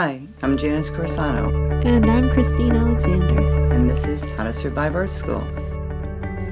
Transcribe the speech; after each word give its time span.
Hi, 0.00 0.22
I'm 0.44 0.56
Janice 0.56 0.90
Corsano, 0.90 1.84
And 1.84 2.08
I'm 2.08 2.30
Christine 2.30 2.76
Alexander. 2.76 3.72
and 3.72 3.90
this 3.90 4.06
is 4.06 4.24
How 4.34 4.44
to 4.44 4.52
Survive 4.52 4.94
Earth 4.94 5.10
School. 5.10 5.42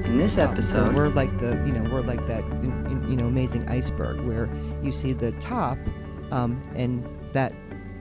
In 0.04 0.18
this 0.18 0.36
episode, 0.36 0.96
we're 0.96 1.10
like 1.10 1.30
the 1.38 1.50
you 1.64 1.70
know 1.72 1.88
we're 1.88 2.02
like 2.02 2.26
that 2.26 2.42
in- 2.44 2.86
in- 2.90 3.08
you 3.08 3.16
know 3.16 3.26
amazing 3.26 3.68
iceberg 3.68 4.20
where 4.26 4.48
you 4.82 4.90
see 4.90 5.12
the 5.12 5.30
top, 5.40 5.78
um, 6.32 6.60
and 6.74 7.06
that 7.34 7.52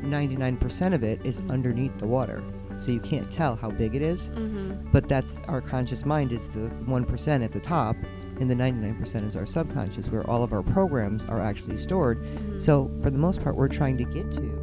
99% 0.02 0.96
of 0.96 1.04
it 1.04 1.23
is 1.23 1.39
underneath 1.50 1.96
the 2.00 2.07
water, 2.07 2.41
so 2.80 2.89
you 2.89 3.00
can't 3.00 3.30
tell 3.32 3.55
how 3.55 3.70
big 3.70 3.93
it 3.93 4.02
is. 4.02 4.30
Mm-hmm. 4.32 4.89
But 4.91 5.07
that's 5.07 5.39
our 5.48 5.62
conscious 5.62 6.05
mind 6.05 6.32
is 6.32 6.48
the 6.48 6.71
1% 6.88 7.43
at 7.43 7.52
the 7.52 7.59
top, 7.59 7.96
and 8.39 8.50
the 8.50 8.55
99% 8.55 9.27
is 9.27 9.36
our 9.36 9.46
subconscious, 9.46 10.09
where 10.09 10.27
all 10.27 10.41
of 10.43 10.54
our 10.54 10.64
programs 10.64 11.23
are 11.25 11.39
actually 11.39 11.77
stored. 11.77 12.20
Mm-hmm. 12.23 12.57
So 12.59 12.89
for 13.04 13.12
the 13.12 13.20
most 13.20 13.41
part, 13.41 13.55
we're 13.55 13.68
trying 13.68 13.98
to 14.00 14.05
get 14.05 14.32
to. 14.34 14.55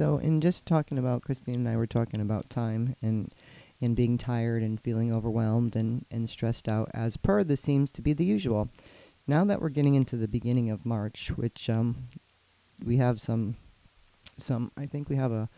So, 0.00 0.16
in 0.16 0.40
just 0.40 0.64
talking 0.64 0.96
about 0.96 1.20
Christine 1.20 1.56
and 1.56 1.68
I 1.68 1.76
were 1.76 1.86
talking 1.86 2.22
about 2.22 2.48
time 2.48 2.96
and 3.02 3.30
and 3.82 3.94
being 3.94 4.16
tired 4.16 4.62
and 4.62 4.80
feeling 4.80 5.12
overwhelmed 5.12 5.76
and, 5.76 6.06
and 6.10 6.26
stressed 6.26 6.70
out 6.70 6.90
as 6.94 7.18
per 7.18 7.44
this 7.44 7.60
seems 7.60 7.90
to 7.90 8.00
be 8.00 8.14
the 8.14 8.24
usual. 8.24 8.70
Now 9.26 9.44
that 9.44 9.60
we're 9.60 9.68
getting 9.68 9.96
into 9.96 10.16
the 10.16 10.26
beginning 10.26 10.70
of 10.70 10.86
March, 10.86 11.30
which 11.36 11.68
um 11.68 12.08
we 12.82 12.96
have 12.96 13.20
some 13.20 13.56
some 14.38 14.72
I 14.74 14.86
think 14.86 15.10
we 15.10 15.16
have 15.16 15.32
a 15.32 15.50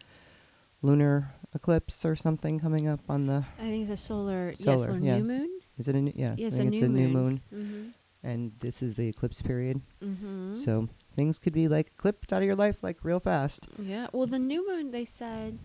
lunar 0.83 1.35
eclipse 1.55 2.05
or 2.05 2.17
something 2.17 2.59
coming 2.59 2.89
up 2.89 2.99
on 3.09 3.27
the 3.27 3.45
I 3.61 3.63
think 3.63 3.83
it's 3.89 4.01
a 4.01 4.05
solar, 4.05 4.55
Solar, 4.55 4.77
yes, 4.77 4.87
solar 4.87 4.99
yes. 4.99 5.19
new 5.23 5.25
moon. 5.25 5.61
is 5.79 5.87
it 5.87 5.95
a 5.95 6.01
new 6.01 6.13
yeah, 6.17 6.35
Yes, 6.37 6.55
I 6.55 6.57
a 6.57 6.59
think 6.59 6.71
new 6.73 6.79
it's 6.79 6.87
a 6.87 6.89
new 6.89 7.09
moon. 7.11 7.41
moon 7.53 7.65
Mm-hmm. 7.65 8.27
and 8.29 8.53
this 8.59 8.83
is 8.83 8.97
the 8.97 9.07
eclipse 9.07 9.41
period. 9.41 9.81
Mm-hmm. 10.05 10.57
So 10.57 10.89
things 11.15 11.39
could 11.39 11.53
be 11.53 11.69
like 11.69 11.97
clipped 11.97 12.33
out 12.33 12.43
of 12.43 12.47
your 12.47 12.57
life 12.57 12.83
like 12.83 12.99
real 13.03 13.21
fast. 13.21 13.67
yeah. 13.79 14.07
Well, 14.13 14.27
the 14.27 14.39
new 14.39 14.67
moon, 14.69 14.91
they 14.91 15.05
said. 15.05 15.59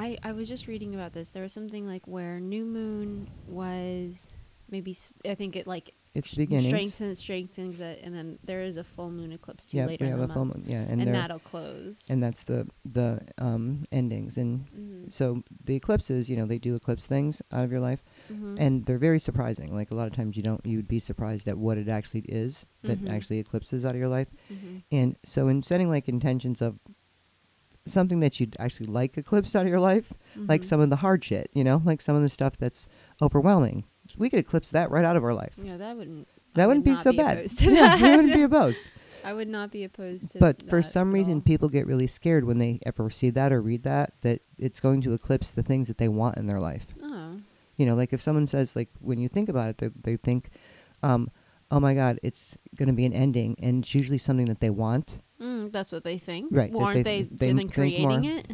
I 0.00 0.16
I 0.22 0.30
was 0.32 0.46
just 0.48 0.68
reading 0.68 0.94
about 0.94 1.12
this. 1.12 1.30
There 1.30 1.42
was 1.42 1.52
something 1.52 1.84
like 1.86 2.06
where 2.06 2.38
new 2.38 2.64
moon 2.64 3.26
was 3.48 4.30
maybe 4.70 4.92
s- 4.92 5.14
I 5.28 5.34
think 5.34 5.56
it 5.56 5.66
like 5.66 5.92
It's 6.14 6.34
beginnings. 6.34 6.68
strengthens 6.68 7.18
strengthens 7.18 7.80
it, 7.80 8.00
and 8.04 8.14
then 8.14 8.38
there 8.44 8.60
is 8.62 8.76
a 8.76 8.84
full 8.84 9.10
moon 9.10 9.32
eclipse 9.32 9.66
too 9.66 9.78
yeah, 9.78 9.86
later 9.86 10.04
we 10.04 10.12
in 10.12 10.18
have 10.18 10.28
the 10.28 10.32
a 10.32 10.36
full 10.36 10.44
month, 10.44 10.66
moon. 10.66 10.70
Yeah, 10.70 10.82
and, 10.82 11.02
and, 11.02 11.12
that'll 11.14 11.40
close. 11.40 12.06
and 12.08 12.22
that's 12.22 12.44
the 12.44 12.68
the 12.84 13.22
um 13.38 13.86
endings 13.90 14.36
and 14.36 14.66
mm-hmm. 14.66 15.08
so 15.08 15.42
the 15.64 15.74
eclipses 15.74 16.28
you 16.30 16.36
know 16.36 16.46
they 16.46 16.58
do 16.58 16.76
eclipse 16.76 17.04
things 17.06 17.42
out 17.50 17.64
of 17.64 17.72
your 17.72 17.80
life 17.80 18.04
mm-hmm. 18.32 18.56
and 18.58 18.86
they're 18.86 18.98
very 18.98 19.18
surprising 19.18 19.74
like 19.74 19.90
a 19.90 19.94
lot 19.94 20.06
of 20.06 20.12
times 20.12 20.36
you 20.36 20.42
don't 20.42 20.64
you'd 20.64 20.88
be 20.88 20.98
surprised 20.98 21.46
at 21.48 21.56
what 21.58 21.78
it 21.78 21.88
actually 21.88 22.20
is 22.28 22.66
that 22.82 22.98
Mhm. 23.02 23.10
actually 23.10 23.38
eclipses 23.38 23.84
out 23.84 23.92
of 23.94 23.98
your 23.98 24.08
life 24.08 24.28
mm-hmm. 24.52 24.78
and 24.92 25.16
so 25.24 25.48
in 25.48 25.62
setting 25.62 25.88
like 25.88 26.08
intentions 26.08 26.60
of 26.62 26.78
something 27.86 28.20
that 28.20 28.38
you'd 28.38 28.54
actually 28.58 28.86
like 28.86 29.16
eclipsed 29.16 29.56
out 29.56 29.62
of 29.62 29.68
your 29.68 29.80
life 29.80 30.12
like 30.36 30.60
Mm-hmm. 30.60 30.68
some 30.68 30.80
of 30.80 30.90
the 30.90 30.96
hard 30.96 31.24
shit 31.24 31.50
you 31.54 31.64
know 31.64 31.80
like 31.84 32.00
some 32.02 32.16
of 32.16 32.22
the 32.22 32.28
stuff 32.28 32.56
that's 32.58 32.86
overwhelming 33.22 33.84
we 34.16 34.28
could 34.30 34.38
eclipse 34.40 34.70
that 34.70 34.90
right 34.90 35.04
out 35.04 35.16
of 35.16 35.24
our 35.24 35.34
life 35.34 35.54
Yeah, 35.62 35.76
that 35.76 35.96
wouldn't. 35.96 36.28
That 36.54 36.66
would 36.66 36.78
wouldn't 36.78 36.84
be 36.86 36.92
not 36.92 37.02
so 37.02 37.12
bad 37.12 37.38
opposed 37.38 37.58
to 37.60 37.72
yeah 37.72 37.96
that. 37.96 38.02
we 38.02 38.10
wouldn't 38.16 38.34
be 38.34 38.42
opposed 38.50 38.80
I 39.24 39.32
would 39.34 39.48
not 39.48 39.70
be 39.72 39.82
opposed 39.84 40.30
to. 40.32 40.38
but 40.38 40.68
for 40.68 40.80
some 40.80 41.12
reason 41.12 41.34
all. 41.34 41.40
people 41.40 41.68
get 41.68 41.86
really 41.86 42.06
scared 42.06 42.44
when 42.44 42.58
they 42.58 42.78
ever 42.86 43.10
see 43.10 43.30
that 43.30 43.52
or 43.52 43.60
read 43.60 43.82
that 43.82 44.12
that 44.22 44.42
it's 44.58 44.80
going 44.80 45.00
to 45.02 45.12
eclipse 45.12 45.50
the 45.50 45.62
things 45.62 45.88
that 45.88 45.98
they 45.98 46.08
want 46.08 46.36
in 46.38 46.46
their 46.46 46.60
life. 46.60 46.86
You 47.78 47.86
know 47.86 47.94
like 47.94 48.12
if 48.12 48.20
someone 48.20 48.46
says 48.46 48.76
like 48.76 48.90
when 49.00 49.18
you 49.18 49.28
think 49.28 49.48
about 49.48 49.70
it 49.70 49.78
they, 49.78 49.88
they 50.12 50.16
think 50.16 50.50
um, 51.02 51.30
oh 51.70 51.80
my 51.80 51.94
god 51.94 52.18
it's 52.22 52.56
going 52.76 52.88
to 52.88 52.92
be 52.94 53.06
an 53.06 53.14
ending 53.14 53.56
and 53.62 53.82
it's 53.84 53.94
usually 53.94 54.18
something 54.18 54.46
that 54.46 54.60
they 54.60 54.70
want 54.70 55.20
Mm, 55.40 55.70
that's 55.70 55.92
what 55.92 56.02
they 56.02 56.18
think. 56.18 56.48
Right, 56.50 56.72
Well, 56.72 56.86
aren't 56.86 56.96
they 56.96 57.02
they, 57.04 57.18
th- 57.28 57.38
they 57.38 57.52
then 57.52 57.68
creating 57.68 58.22
more. 58.22 58.38
it? 58.38 58.50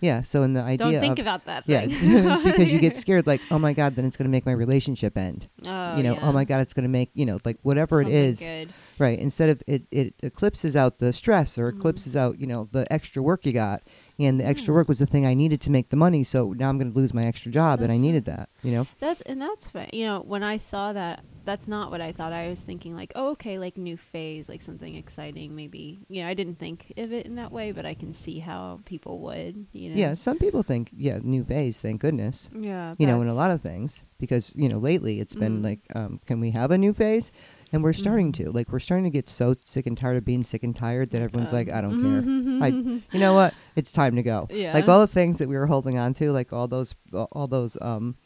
Yeah 0.00 0.22
so 0.22 0.42
in 0.42 0.52
the 0.52 0.60
idea 0.62 0.92
Don't 0.92 1.00
think 1.00 1.18
of, 1.18 1.24
about 1.24 1.44
that. 1.46 1.64
yeah 1.66 1.86
thing. 1.86 2.42
because 2.44 2.72
you 2.72 2.78
get 2.78 2.96
scared 3.04 3.26
like 3.26 3.42
oh 3.50 3.58
my 3.58 3.72
god 3.72 3.96
then 3.96 4.04
it's 4.04 4.16
going 4.16 4.26
to 4.26 4.30
make 4.30 4.44
my 4.46 4.52
relationship 4.52 5.16
end 5.16 5.48
Oh, 5.66 5.96
you 5.96 6.02
know 6.02 6.14
yeah. 6.14 6.20
oh 6.22 6.32
my 6.32 6.44
god 6.44 6.60
it's 6.60 6.74
going 6.74 6.84
to 6.84 6.88
make 6.90 7.10
you 7.14 7.24
know 7.26 7.38
like 7.44 7.58
whatever 7.62 8.00
Something 8.02 8.14
it 8.16 8.24
is 8.26 8.38
Good. 8.40 8.72
right 8.98 9.18
instead 9.18 9.48
of 9.48 9.62
it, 9.66 9.84
it 9.90 10.14
eclipses 10.22 10.76
out 10.76 10.98
the 10.98 11.12
stress 11.12 11.56
or 11.58 11.70
Mhm. 11.72 11.78
eclipses 11.78 12.14
out 12.16 12.38
you 12.40 12.46
know 12.46 12.68
the 12.72 12.90
extra 12.92 13.22
work 13.22 13.46
you 13.46 13.52
got 13.52 13.82
and 14.18 14.40
the 14.40 14.46
extra 14.46 14.72
Yeah. 14.72 14.76
work 14.76 14.88
was 14.88 14.98
the 14.98 15.06
thing 15.06 15.26
i 15.26 15.34
needed 15.34 15.60
to 15.62 15.70
make 15.70 15.90
the 15.90 15.96
money 15.96 16.24
so 16.24 16.52
now 16.52 16.68
i'm 16.68 16.78
going 16.78 16.92
to 16.92 16.98
lose 16.98 17.12
my 17.14 17.24
extra 17.26 17.50
job 17.50 17.80
and 17.80 17.90
i 17.92 17.96
needed 17.96 18.24
that 18.26 18.48
you 18.62 18.72
know 18.72 18.86
That's 19.00 19.20
and 19.22 19.40
that's 19.40 19.70
fine. 19.70 19.90
You 19.92 20.06
know, 20.06 20.20
when 20.20 20.42
I 20.42 20.56
saw 20.56 20.92
that, 20.92 21.22
that's 21.46 21.66
not 21.68 21.90
what 21.90 22.00
I 22.02 22.12
thought. 22.12 22.32
I 22.32 22.48
was 22.48 22.60
thinking 22.60 22.94
like, 22.94 23.12
oh, 23.14 23.30
okay, 23.30 23.58
like 23.58 23.78
new 23.78 23.96
phase, 23.96 24.48
like 24.48 24.60
something 24.60 24.94
exciting, 24.96 25.56
maybe. 25.56 26.00
You 26.08 26.22
know, 26.22 26.28
I 26.28 26.34
didn't 26.34 26.58
think 26.58 26.92
of 26.98 27.12
it 27.12 27.24
in 27.24 27.36
that 27.36 27.50
way, 27.52 27.72
but 27.72 27.86
I 27.86 27.94
can 27.94 28.12
see 28.12 28.40
how 28.40 28.80
people 28.84 29.20
would. 29.20 29.66
You 29.72 29.90
know. 29.90 29.96
yeah 29.96 30.14
some 30.14 30.38
people 30.38 30.62
think 30.62 30.90
yeah 30.96 31.18
new 31.22 31.44
phase 31.44 31.78
thank 31.78 32.00
goodness 32.00 32.48
Yeah. 32.52 32.94
you 32.98 33.06
know 33.06 33.20
in 33.22 33.28
a 33.28 33.34
lot 33.34 33.50
of 33.50 33.60
things 33.62 34.02
because 34.18 34.52
you 34.54 34.68
know 34.68 34.78
lately 34.78 35.20
it's 35.20 35.34
been 35.34 35.60
Mhm. 35.60 35.64
like 35.64 35.80
um, 35.94 36.20
can 36.26 36.40
we 36.40 36.50
have 36.50 36.70
a 36.70 36.78
new 36.78 36.92
phase 36.92 37.30
and 37.72 37.82
we're 37.84 37.92
starting 37.92 38.32
Mhm. 38.32 38.36
to 38.44 38.50
like 38.52 38.70
we're 38.72 38.80
starting 38.80 39.04
to 39.04 39.10
get 39.10 39.28
so 39.28 39.54
sick 39.64 39.86
and 39.86 39.96
tired 39.96 40.16
of 40.16 40.24
being 40.24 40.44
sick 40.44 40.62
and 40.64 40.74
tired 40.74 41.10
that 41.10 41.22
everyone's 41.22 41.52
like 41.52 41.68
i 41.70 41.80
don't 41.80 42.00
care 42.02 42.22
care. 42.22 43.00
you 43.12 43.20
know 43.20 43.34
what 43.34 43.54
it's 43.76 43.92
time 43.92 44.16
to 44.16 44.22
go 44.22 44.46
Yeah. 44.50 44.72
like 44.74 44.88
all 44.88 45.00
the 45.00 45.06
things 45.06 45.38
that 45.38 45.48
we 45.48 45.56
were 45.56 45.66
holding 45.66 45.98
on 45.98 46.14
to 46.14 46.32
like 46.32 46.52
all 46.52 46.66
those 46.68 46.94
all 47.12 47.46
those 47.46 47.76
um 47.80 48.16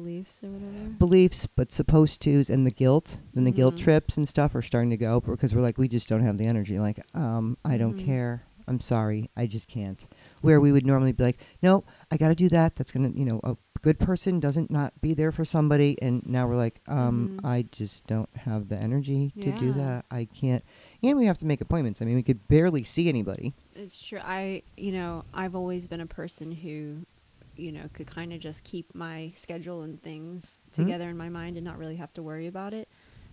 beliefs 0.00 0.40
or 0.42 0.48
whatever. 0.50 0.88
beliefs 0.98 1.46
but 1.56 1.72
supposed 1.72 2.20
to's 2.20 2.50
and 2.50 2.66
the 2.66 2.70
guilt 2.70 3.18
and 3.34 3.46
the 3.46 3.50
guilt 3.50 3.74
Mhm. 3.76 3.78
trips 3.84 4.16
and 4.16 4.28
stuff 4.28 4.54
are 4.54 4.62
starting 4.62 4.90
to 4.90 4.96
go 4.96 5.20
because 5.20 5.54
we're 5.54 5.62
like 5.62 5.78
we 5.78 5.88
just 5.88 6.08
don't 6.08 6.22
have 6.22 6.36
the 6.36 6.46
energy. 6.46 6.78
Like 6.78 7.00
um 7.14 7.56
i 7.64 7.76
don't 7.78 7.96
Mhm. 7.96 8.04
care. 8.04 8.42
I'm 8.68 8.80
sorry. 8.80 9.30
I 9.36 9.46
just 9.46 9.68
can't. 9.68 10.04
Where 10.42 10.60
we 10.60 10.72
would 10.72 10.84
normally 10.84 11.12
be 11.12 11.22
like 11.22 11.38
no 11.62 11.84
i 12.10 12.16
gotta 12.16 12.34
do 12.34 12.48
that. 12.50 12.76
That's 12.76 12.92
gonna 12.92 13.10
you 13.14 13.24
know 13.24 13.40
a 13.44 13.56
good 13.82 13.98
person 14.00 14.40
doesn't 14.40 14.70
not 14.70 14.90
be 15.00 15.14
there 15.14 15.30
for 15.30 15.44
somebody. 15.44 15.96
And 16.02 16.26
now 16.26 16.46
we're 16.48 16.56
like 16.56 16.80
um 16.88 17.38
Mhm. 17.40 17.44
i 17.46 17.62
just 17.70 18.06
don't 18.06 18.28
have 18.36 18.68
the 18.68 18.76
energy 18.88 19.32
to 19.40 19.52
do 19.52 19.72
that. 19.74 20.04
I 20.10 20.24
can't. 20.26 20.64
And 21.02 21.16
we 21.16 21.26
have 21.26 21.38
to 21.38 21.46
make 21.46 21.60
appointments. 21.60 22.02
I 22.02 22.04
mean 22.06 22.16
we 22.16 22.22
could 22.24 22.46
barely 22.48 22.82
see 22.84 23.08
anybody. 23.08 23.54
It's 23.74 24.02
true. 24.02 24.18
I, 24.22 24.62
you 24.76 24.90
know, 24.92 25.24
I've 25.32 25.54
always 25.54 25.86
been 25.86 26.00
a 26.00 26.06
person 26.06 26.50
who, 26.50 27.04
you 27.56 27.72
know, 27.72 27.82
could 27.92 28.06
kind 28.06 28.32
of 28.32 28.40
just 28.40 28.64
keep 28.64 28.94
my 28.94 29.32
schedule 29.34 29.82
and 29.82 30.02
things 30.02 30.60
Mhm. 30.70 30.72
together 30.74 31.08
in 31.08 31.16
my 31.16 31.28
mind 31.28 31.56
and 31.56 31.64
not 31.64 31.78
really 31.78 31.96
have 31.96 32.12
to 32.14 32.22
worry 32.22 32.46
about 32.46 32.72
it. 32.74 32.88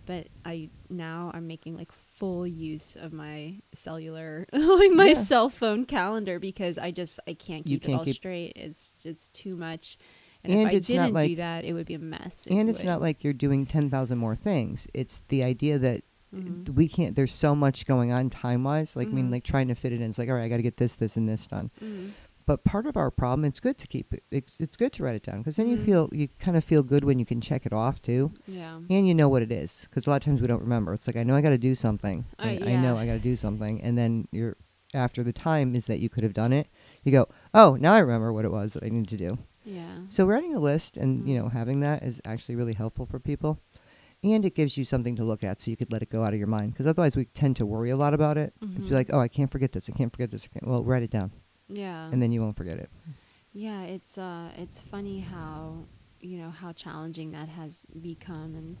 But 0.06 0.28
I 0.44 0.68
now 0.90 1.30
I'm 1.34 1.46
making 1.46 1.76
like 1.76 1.90
full 1.92 2.46
use 2.46 2.94
of 2.96 3.12
my 3.12 3.56
cellular, 3.72 4.46
like 4.52 4.92
my 4.92 5.08
Yeah. 5.08 5.14
cell 5.22 5.48
phone 5.48 5.86
calendar 5.86 6.38
because 6.38 6.76
I 6.78 6.90
just 6.90 7.18
I 7.26 7.34
can't 7.34 7.64
keep 7.64 7.82
can't 7.82 7.94
it 7.94 7.96
all 7.98 8.04
keep- 8.04 8.16
straight. 8.16 8.52
It's 8.56 8.96
it's 9.04 9.30
too 9.30 9.56
much. 9.56 9.96
And, 10.42 10.52
And 10.52 10.62
if 10.62 10.66
I 10.74 10.78
didn't 10.78 11.06
do 11.08 11.12
like- 11.14 11.36
that, 11.38 11.64
it 11.64 11.72
would 11.72 11.86
be 11.86 11.94
a 11.94 11.98
mess. 11.98 12.46
It 12.46 12.52
and 12.54 12.68
it's 12.68 12.80
would. 12.80 12.86
not 12.86 13.00
like 13.00 13.24
you're 13.24 13.32
doing 13.32 13.64
10,000 13.64 14.18
more 14.18 14.36
things 14.36 14.86
it's 14.92 15.22
the 15.28 15.42
idea 15.42 15.78
that 15.78 16.02
Mhm. 16.36 16.68
we 16.74 16.86
can't 16.88 17.14
there's 17.16 17.32
so 17.32 17.54
much 17.54 17.86
going 17.86 18.10
on 18.12 18.28
time 18.28 18.64
wise 18.64 18.96
like 18.96 19.06
i 19.06 19.10
mean 19.12 19.28
Mhm. 19.28 19.32
like 19.32 19.44
trying 19.44 19.68
to 19.68 19.74
fit 19.76 19.92
it 19.92 20.00
in 20.00 20.10
it's 20.10 20.18
like 20.18 20.28
all 20.28 20.34
right 20.34 20.42
i 20.42 20.48
got 20.48 20.56
to 20.56 20.62
get 20.64 20.78
this 20.78 20.94
this 20.94 21.16
and 21.16 21.28
this 21.28 21.46
done 21.46 21.70
Mhm. 21.80 22.10
But 22.46 22.64
part 22.64 22.86
of 22.86 22.96
our 22.96 23.10
problem 23.10 23.44
it's 23.44 23.60
good 23.60 23.78
to 23.78 23.86
keep 23.86 24.12
it 24.12 24.22
it's, 24.30 24.58
it's 24.60 24.76
good 24.76 24.92
to 24.92 25.02
write 25.02 25.14
it 25.16 25.22
down 25.22 25.38
because 25.38 25.56
then 25.56 25.68
you 25.68 25.76
Mhm. 25.76 25.84
feel 25.84 26.08
you 26.12 26.28
kind 26.38 26.56
of 26.56 26.64
feel 26.64 26.82
good 26.82 27.04
when 27.04 27.18
you 27.18 27.24
can 27.26 27.40
check 27.40 27.64
it 27.66 27.72
off 27.72 28.00
too 28.02 28.32
Yeah. 28.46 28.80
and 28.90 29.08
you 29.08 29.14
know 29.14 29.28
what 29.28 29.42
it 29.42 29.50
is 29.52 29.86
because 29.88 30.06
a 30.06 30.10
lot 30.10 30.16
of 30.16 30.22
times 30.24 30.40
we 30.40 30.46
don't 30.46 30.62
remember 30.62 30.92
it's 30.94 31.06
like 31.06 31.16
i 31.16 31.22
know 31.22 31.36
i 31.36 31.40
got 31.40 31.50
to 31.50 31.58
do 31.58 31.74
something 31.74 32.24
Uh, 32.38 32.42
and 32.48 32.64
i 32.68 32.76
know 32.76 32.96
i 32.96 33.06
got 33.06 33.14
to 33.14 33.18
do 33.18 33.36
something 33.36 33.80
and 33.82 33.96
then 33.96 34.28
you're 34.32 34.56
after 34.94 35.22
the 35.24 35.32
time 35.32 35.74
is 35.74 35.86
that 35.86 35.98
you 36.00 36.08
could 36.08 36.22
have 36.22 36.34
done 36.34 36.52
it 36.52 36.68
you 37.02 37.10
go 37.12 37.26
oh 37.54 37.76
now 37.80 37.94
i 37.94 37.98
remember 37.98 38.32
what 38.32 38.44
it 38.44 38.52
was 38.52 38.74
that 38.74 38.84
i 38.84 38.88
need 38.88 39.08
to 39.08 39.16
do 39.16 39.38
Yeah. 39.64 39.98
so 40.08 40.26
writing 40.26 40.54
a 40.54 40.60
list 40.60 40.96
and 40.96 41.26
you 41.26 41.34
Mhm. 41.38 41.42
know 41.44 41.48
having 41.48 41.80
that 41.80 42.02
is 42.02 42.20
actually 42.24 42.56
really 42.56 42.74
helpful 42.74 43.06
for 43.06 43.18
people, 43.18 43.58
and 44.22 44.44
it 44.44 44.54
gives 44.54 44.76
you 44.78 44.84
something 44.84 45.16
to 45.16 45.24
look 45.24 45.42
at 45.42 45.60
so 45.60 45.70
you 45.70 45.76
could 45.76 45.90
let 45.92 46.02
it 46.02 46.08
go 46.10 46.22
out 46.24 46.32
of 46.32 46.38
your 46.38 46.46
mind. 46.48 46.72
Because 46.72 46.86
otherwise 46.86 47.14
we 47.16 47.24
tend 47.26 47.56
to 47.56 47.66
worry 47.66 47.90
a 47.90 47.96
lot 47.96 48.14
about 48.14 48.36
it. 48.38 48.52
Mhm. 48.62 48.88
you're 48.88 48.96
like, 48.98 49.10
oh, 49.12 49.18
I 49.18 49.28
can't 49.28 49.50
forget 49.50 49.72
this, 49.72 49.88
I 49.88 49.92
can't 49.92 50.12
forget 50.12 50.30
this. 50.30 50.44
I 50.44 50.48
can't. 50.52 50.66
Well, 50.66 50.82
write 50.84 51.02
it 51.02 51.10
down, 51.10 51.32
Yeah. 51.68 52.08
and 52.10 52.20
then 52.22 52.30
you 52.32 52.40
won't 52.42 52.56
forget 52.56 52.78
it. 52.78 52.90
Yeah, 53.52 53.82
it's 53.82 54.18
uh 54.18 54.50
it's 54.56 54.80
funny 54.80 55.20
how 55.20 55.84
you 56.20 56.38
know 56.38 56.50
how 56.50 56.72
challenging 56.72 57.32
that 57.32 57.48
has 57.48 57.86
become 58.00 58.54
and 58.56 58.76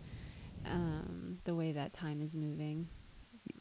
um 0.66 1.36
the 1.44 1.54
way 1.54 1.72
that 1.72 1.92
time 1.92 2.20
is 2.22 2.34
moving. 2.34 2.88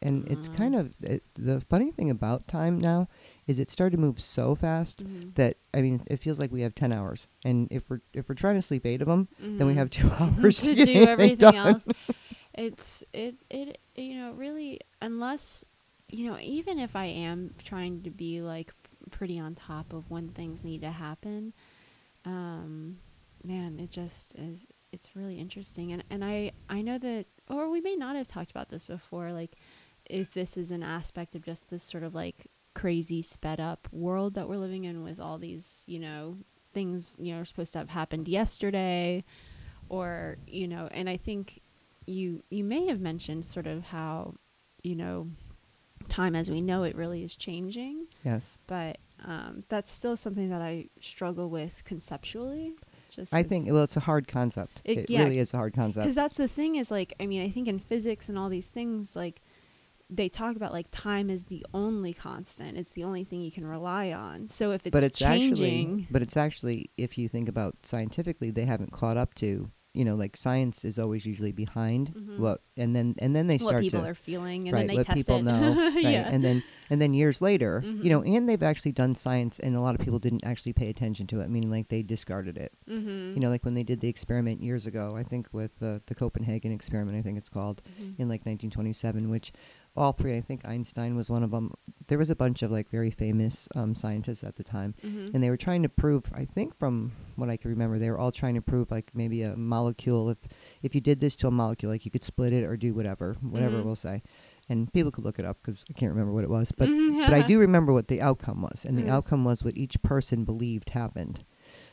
And 0.02 0.26
it's 0.28 0.48
Mhm. 0.48 0.56
kind 0.58 0.76
of 0.76 0.94
it, 1.02 1.24
the 1.36 1.60
funny 1.60 1.92
thing 1.92 2.10
about 2.10 2.48
time 2.48 2.80
now 2.80 3.08
is 3.48 3.60
it 3.60 3.70
started 3.70 3.98
to 3.98 4.02
move 4.02 4.20
so 4.20 4.56
fast 4.56 5.04
Mhm. 5.04 5.34
that 5.36 5.58
I 5.74 5.82
mean 5.82 6.02
it 6.08 6.18
feels 6.18 6.40
like 6.40 6.52
we 6.52 6.62
have 6.62 6.74
ten 6.76 6.92
hours, 6.92 7.28
and 7.46 7.68
if 7.72 7.90
we're 7.90 8.02
if 8.14 8.28
we're 8.30 8.36
trying 8.36 8.56
to 8.56 8.62
sleep 8.62 8.86
eight 8.86 9.02
of 9.02 9.08
them, 9.08 9.28
then 9.58 9.68
we 9.68 9.74
Mhm. 9.74 9.78
have 9.78 9.90
two 9.90 10.10
hours 10.20 10.62
to, 10.62 10.76
to 10.76 10.86
do 10.86 11.06
everything 11.06 11.54
done. 11.54 11.56
else. 11.56 11.88
It's 12.54 13.04
it 13.14 13.36
it 13.50 13.78
you 13.96 14.16
know 14.18 14.32
really 14.34 14.80
unless 15.02 15.66
you 16.10 16.30
know 16.30 16.38
even 16.40 16.80
if 16.80 16.96
I 16.96 17.06
am 17.06 17.54
trying 17.64 18.04
to 18.04 18.10
be 18.10 18.42
like 18.42 18.74
pretty 19.12 19.40
on 19.40 19.56
top 19.56 19.94
of 19.94 20.10
when 20.10 20.30
things 20.30 20.64
need 20.64 20.82
to 20.82 20.92
happen, 20.92 21.54
um, 22.26 22.98
man, 23.44 23.80
it 23.80 23.92
just 23.92 24.36
is. 24.36 24.68
It's 24.92 25.16
really 25.16 25.40
interesting, 25.40 25.92
and 25.92 26.04
and 26.10 26.24
I 26.24 26.52
I 26.70 26.82
know 26.82 26.98
that, 27.00 27.26
or 27.50 27.70
we 27.70 27.82
may 27.82 27.96
not 27.96 28.16
have 28.16 28.28
talked 28.28 28.52
about 28.52 28.70
this 28.70 28.86
before. 28.86 29.32
Like, 29.32 29.56
if 30.06 30.32
this 30.32 30.56
is 30.56 30.70
an 30.72 30.84
aspect 30.84 31.36
of 31.36 31.44
just 31.44 31.70
this 31.70 31.84
sort 31.84 32.04
of 32.04 32.14
like 32.14 32.48
crazy 32.76 33.22
sped 33.22 33.60
up 33.60 33.88
world 33.92 34.36
that 34.36 34.48
we're 34.48 34.58
living 34.58 34.84
in 34.84 35.04
with 35.04 35.20
all 35.20 35.38
these, 35.38 35.84
you 35.88 36.00
know, 36.00 36.38
things 36.74 37.16
you 37.20 37.34
know 37.34 37.42
are 37.42 37.46
supposed 37.46 37.74
to 37.74 37.80
have 37.80 37.90
happened 37.90 38.28
yesterday, 38.28 39.24
or 39.90 40.38
you 40.48 40.68
know, 40.68 40.88
and 40.92 41.10
I 41.10 41.18
think 41.18 41.62
you 42.06 42.44
you 42.50 42.64
may 42.64 42.86
have 42.88 43.00
mentioned 43.00 43.46
sort 43.46 43.68
of 43.68 43.86
how, 43.86 44.36
you 44.84 44.96
know, 44.96 45.28
time 46.08 46.36
as 46.36 46.50
we 46.50 46.62
know 46.62 46.84
it 46.84 46.96
really 46.96 47.24
is 47.24 47.36
changing 47.36 48.06
Yes. 48.24 48.42
but 48.68 48.98
um, 49.26 49.64
that's 49.70 49.92
still 49.92 50.18
something 50.18 50.50
that 50.50 50.62
I 50.62 50.90
struggle 51.00 51.50
with 51.50 51.84
conceptually. 51.86 52.74
Just 53.10 53.34
I 53.34 53.42
think 53.44 53.72
well, 53.72 53.84
it's 53.84 53.96
a 53.96 54.02
hard 54.02 54.28
concept. 54.28 54.82
It- 54.84 54.98
It, 55.00 55.10
yeah, 55.10 55.24
really 55.24 55.40
is 55.40 55.54
a 55.54 55.58
hard 55.58 55.74
concept. 55.74 56.04
because 56.04 56.16
that's 56.16 56.36
the 56.36 56.48
thing 56.48 56.76
is 56.76 56.92
like 56.92 57.14
I 57.20 57.26
mean 57.26 57.42
I 57.42 57.50
think 57.50 57.68
in 57.70 57.80
physics 57.80 58.28
and 58.28 58.38
all 58.38 58.50
these 58.50 58.68
things 58.68 59.16
like 59.16 59.42
they 60.10 60.28
talk 60.30 60.56
about 60.58 60.74
like 60.74 60.88
time 60.92 61.30
is 61.30 61.46
the 61.46 61.66
only 61.74 62.14
constant. 62.14 62.78
It's 62.78 62.92
the 62.92 63.04
only 63.06 63.24
thing 63.24 63.42
you 63.42 63.52
can 63.52 63.66
rely 63.66 64.12
on. 64.12 64.48
So 64.50 64.72
if 64.72 64.86
it's, 64.86 64.92
but 64.94 65.04
it's 65.04 65.20
changing, 65.20 65.52
actually 66.02 66.08
but 66.12 66.22
it's 66.22 66.36
actually 66.36 66.90
if 66.98 67.18
you 67.18 67.30
think 67.30 67.48
about 67.48 67.78
scientifically 67.84 68.52
they 68.52 68.66
haven't 68.66 68.92
caught 68.92 69.16
up 69.16 69.34
to 69.36 69.72
you 69.94 70.04
know 70.04 70.16
like 70.16 70.36
science 70.36 70.84
is 70.84 70.98
always 70.98 71.26
usually 71.26 71.52
behind 71.52 72.14
Mhm. 72.16 72.40
what 72.40 72.62
and 72.78 72.96
then 72.96 73.14
and 73.20 73.36
then 73.36 73.46
they 73.48 73.58
start 73.60 73.76
what 73.76 73.82
people 73.82 74.02
to 74.02 74.08
are 74.08 74.16
feeling, 74.16 74.68
and 74.68 74.74
right 74.74 74.80
then 74.82 74.88
they 74.88 74.96
let 74.98 75.06
test 75.06 75.18
people 75.18 75.38
it. 75.38 75.44
know 75.44 75.76
right 75.96 76.04
yeah. 76.04 76.30
and 76.34 76.44
then 76.44 76.64
and 76.90 77.00
then 77.02 77.14
years 77.14 77.42
later 77.42 77.84
you 77.86 78.10
know 78.10 78.22
Mhm. 78.22 78.36
and 78.38 78.50
they've 78.50 78.64
actually 78.64 78.92
done 78.92 79.14
science 79.16 79.60
and 79.60 79.76
a 79.76 79.82
lot 79.82 79.94
of 79.96 80.02
people 80.02 80.20
didn't 80.20 80.44
actually 80.44 80.74
pay 80.74 80.90
attention 80.90 81.28
to 81.28 81.42
it 81.42 81.50
meaning 81.50 81.70
like 81.70 81.90
they 81.90 82.02
discarded 82.02 82.58
it 82.58 82.72
mm-hmm. 82.90 83.34
you 83.36 83.40
know 83.40 83.50
like 83.50 83.64
when 83.66 83.76
they 83.76 83.84
did 83.84 84.00
the 84.02 84.08
experiment 84.08 84.62
years 84.64 84.88
ago 84.88 85.16
i 85.16 85.24
think 85.24 85.48
with 85.52 85.72
uh, 85.84 86.00
the 86.08 86.16
copenhagen 86.16 86.72
experiment 86.72 87.16
i 87.18 87.22
think 87.22 87.38
it's 87.38 87.50
called 87.50 87.82
Mhm. 88.02 88.20
in 88.20 88.28
like 88.30 88.42
1927 88.46 89.30
which 89.30 89.52
all 89.96 90.12
three 90.12 90.36
i 90.36 90.42
think 90.42 90.66
einstein 90.66 91.16
was 91.16 91.30
one 91.30 91.44
of 91.44 91.52
them 91.52 91.72
there 92.08 92.18
was 92.18 92.30
a 92.30 92.36
bunch 92.36 92.62
of 92.64 92.72
like 92.72 92.90
very 92.90 93.12
famous 93.12 93.68
um, 93.76 93.94
scientists 93.96 94.44
at 94.44 94.56
the 94.56 94.64
time 94.64 94.94
Mhm. 95.06 95.34
and 95.34 95.44
they 95.44 95.50
were 95.50 95.58
trying 95.58 95.84
to 95.84 95.90
prove 95.90 96.32
i 96.34 96.46
think 96.46 96.78
from 96.78 97.12
what 97.36 97.50
i 97.50 97.58
can 97.58 97.70
remember 97.70 98.00
they 98.00 98.10
were 98.10 98.18
all 98.18 98.32
trying 98.32 98.56
to 98.56 98.62
prove 98.62 98.90
like 98.92 99.12
maybe 99.14 99.42
a 99.44 99.56
molecule 99.56 100.30
if 100.30 100.38
if 100.82 100.96
you 100.96 101.02
did 101.02 101.20
this 101.20 101.36
to 101.38 101.48
a 101.48 101.52
molecule 101.52 101.92
like 101.92 102.06
you 102.06 102.12
could 102.12 102.24
split 102.24 102.54
it 102.54 102.64
or 102.64 102.76
do 102.76 102.94
whatever 102.94 103.36
whatever 103.42 103.78
Mhm. 103.82 103.86
we'll 103.86 103.96
say 103.96 104.24
and 104.70 104.92
people 104.94 105.12
could 105.12 105.24
look 105.26 105.38
it 105.40 105.46
up 105.46 105.58
because 105.62 105.84
i 105.90 105.94
can't 105.94 106.12
remember 106.12 106.34
what 106.34 106.44
it 106.44 106.50
was 106.50 106.72
but 106.72 106.90
Mhm. 106.90 107.26
but 107.28 107.34
i 107.34 107.42
do 107.42 107.60
remember 107.60 107.94
what 107.94 108.08
the 108.08 108.22
outcome 108.22 108.62
was 108.62 108.84
and 108.86 108.98
the 108.98 109.04
Mm. 109.04 109.10
outcome 109.10 109.44
was 109.46 109.64
what 109.64 109.78
each 109.78 110.02
person 110.02 110.44
believed 110.44 110.90
happened 110.92 111.44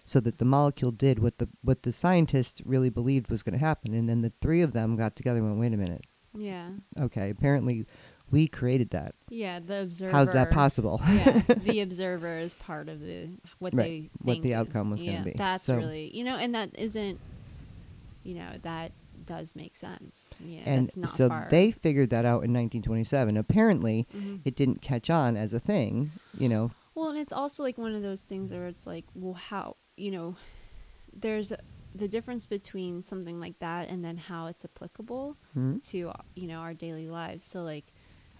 so 0.04 0.18
that 0.20 0.38
the 0.38 0.44
molecule 0.44 0.90
did 0.90 1.18
what 1.18 1.38
the 1.38 1.48
what 1.62 1.82
the 1.82 1.92
scientists 1.92 2.62
really 2.64 2.88
believed 2.88 3.30
was 3.30 3.42
going 3.42 3.52
to 3.52 3.58
happen 3.64 3.92
and 3.92 4.08
then 4.08 4.22
the 4.22 4.32
three 4.40 4.62
of 4.62 4.72
them 4.72 4.96
got 4.96 5.14
together 5.16 5.38
and 5.40 5.48
went 5.48 5.60
wait 5.60 5.74
a 5.74 5.76
minute 5.76 6.06
yeah, 6.34 6.70
okay 7.00 7.30
apparently 7.30 7.86
we 8.30 8.46
created 8.46 8.90
that 8.90 9.14
yeah. 9.28 9.58
The 9.58 9.82
observer. 9.82 10.12
how's 10.12 10.32
that 10.32 10.50
possible 10.52 11.00
yeah, 11.08 11.42
the 11.64 11.80
observer 11.86 12.38
is 12.38 12.54
part 12.54 12.88
of 12.88 13.00
the 13.00 13.28
what 13.58 13.74
Right, 13.74 13.84
they 13.84 14.10
what 14.22 14.42
the 14.42 14.54
outcome 14.54 14.90
was 14.90 15.02
gonna 15.02 15.22
be. 15.24 15.32
That's 15.36 15.64
So- 15.64 15.76
really 15.76 16.10
you 16.16 16.22
know, 16.24 16.36
and 16.36 16.54
that 16.54 16.70
isn't, 16.78 17.18
you 18.22 18.34
know, 18.34 18.50
that 18.62 18.92
does 19.26 19.54
make 19.54 19.76
sense. 19.76 20.28
Yeah, 20.44 20.60
and 20.64 20.86
that's 20.88 20.96
not 20.96 21.10
so 21.10 21.28
far. 21.28 21.48
they 21.50 21.70
figured 21.70 22.10
that 22.10 22.24
out 22.24 22.42
in 22.44 22.52
1927 22.52 23.36
apparently 23.36 24.06
Mhm. 24.16 24.40
it 24.44 24.54
didn't 24.56 24.82
catch 24.82 25.10
on 25.10 25.36
as 25.36 25.52
a 25.52 25.60
thing 25.60 26.10
you 26.38 26.48
know 26.48 26.70
Well, 26.94 27.10
and 27.10 27.18
it's 27.18 27.32
also 27.32 27.62
like 27.62 27.78
one 27.78 27.94
of 27.94 28.02
those 28.02 28.20
things 28.20 28.52
where 28.52 28.66
it's 28.66 28.86
like, 28.86 29.04
well, 29.14 29.34
how 29.34 29.76
you 29.96 30.10
know, 30.10 30.36
there's 31.12 31.52
the 31.94 32.08
difference 32.08 32.46
between 32.46 33.02
something 33.02 33.40
like 33.40 33.58
that 33.58 33.88
and 33.88 34.04
then 34.04 34.16
how 34.16 34.46
it's 34.46 34.64
applicable 34.64 35.36
hmm? 35.54 35.78
to 35.78 36.12
you 36.34 36.46
know 36.46 36.58
our 36.58 36.74
daily 36.74 37.08
lives. 37.08 37.44
So 37.44 37.62
like, 37.62 37.86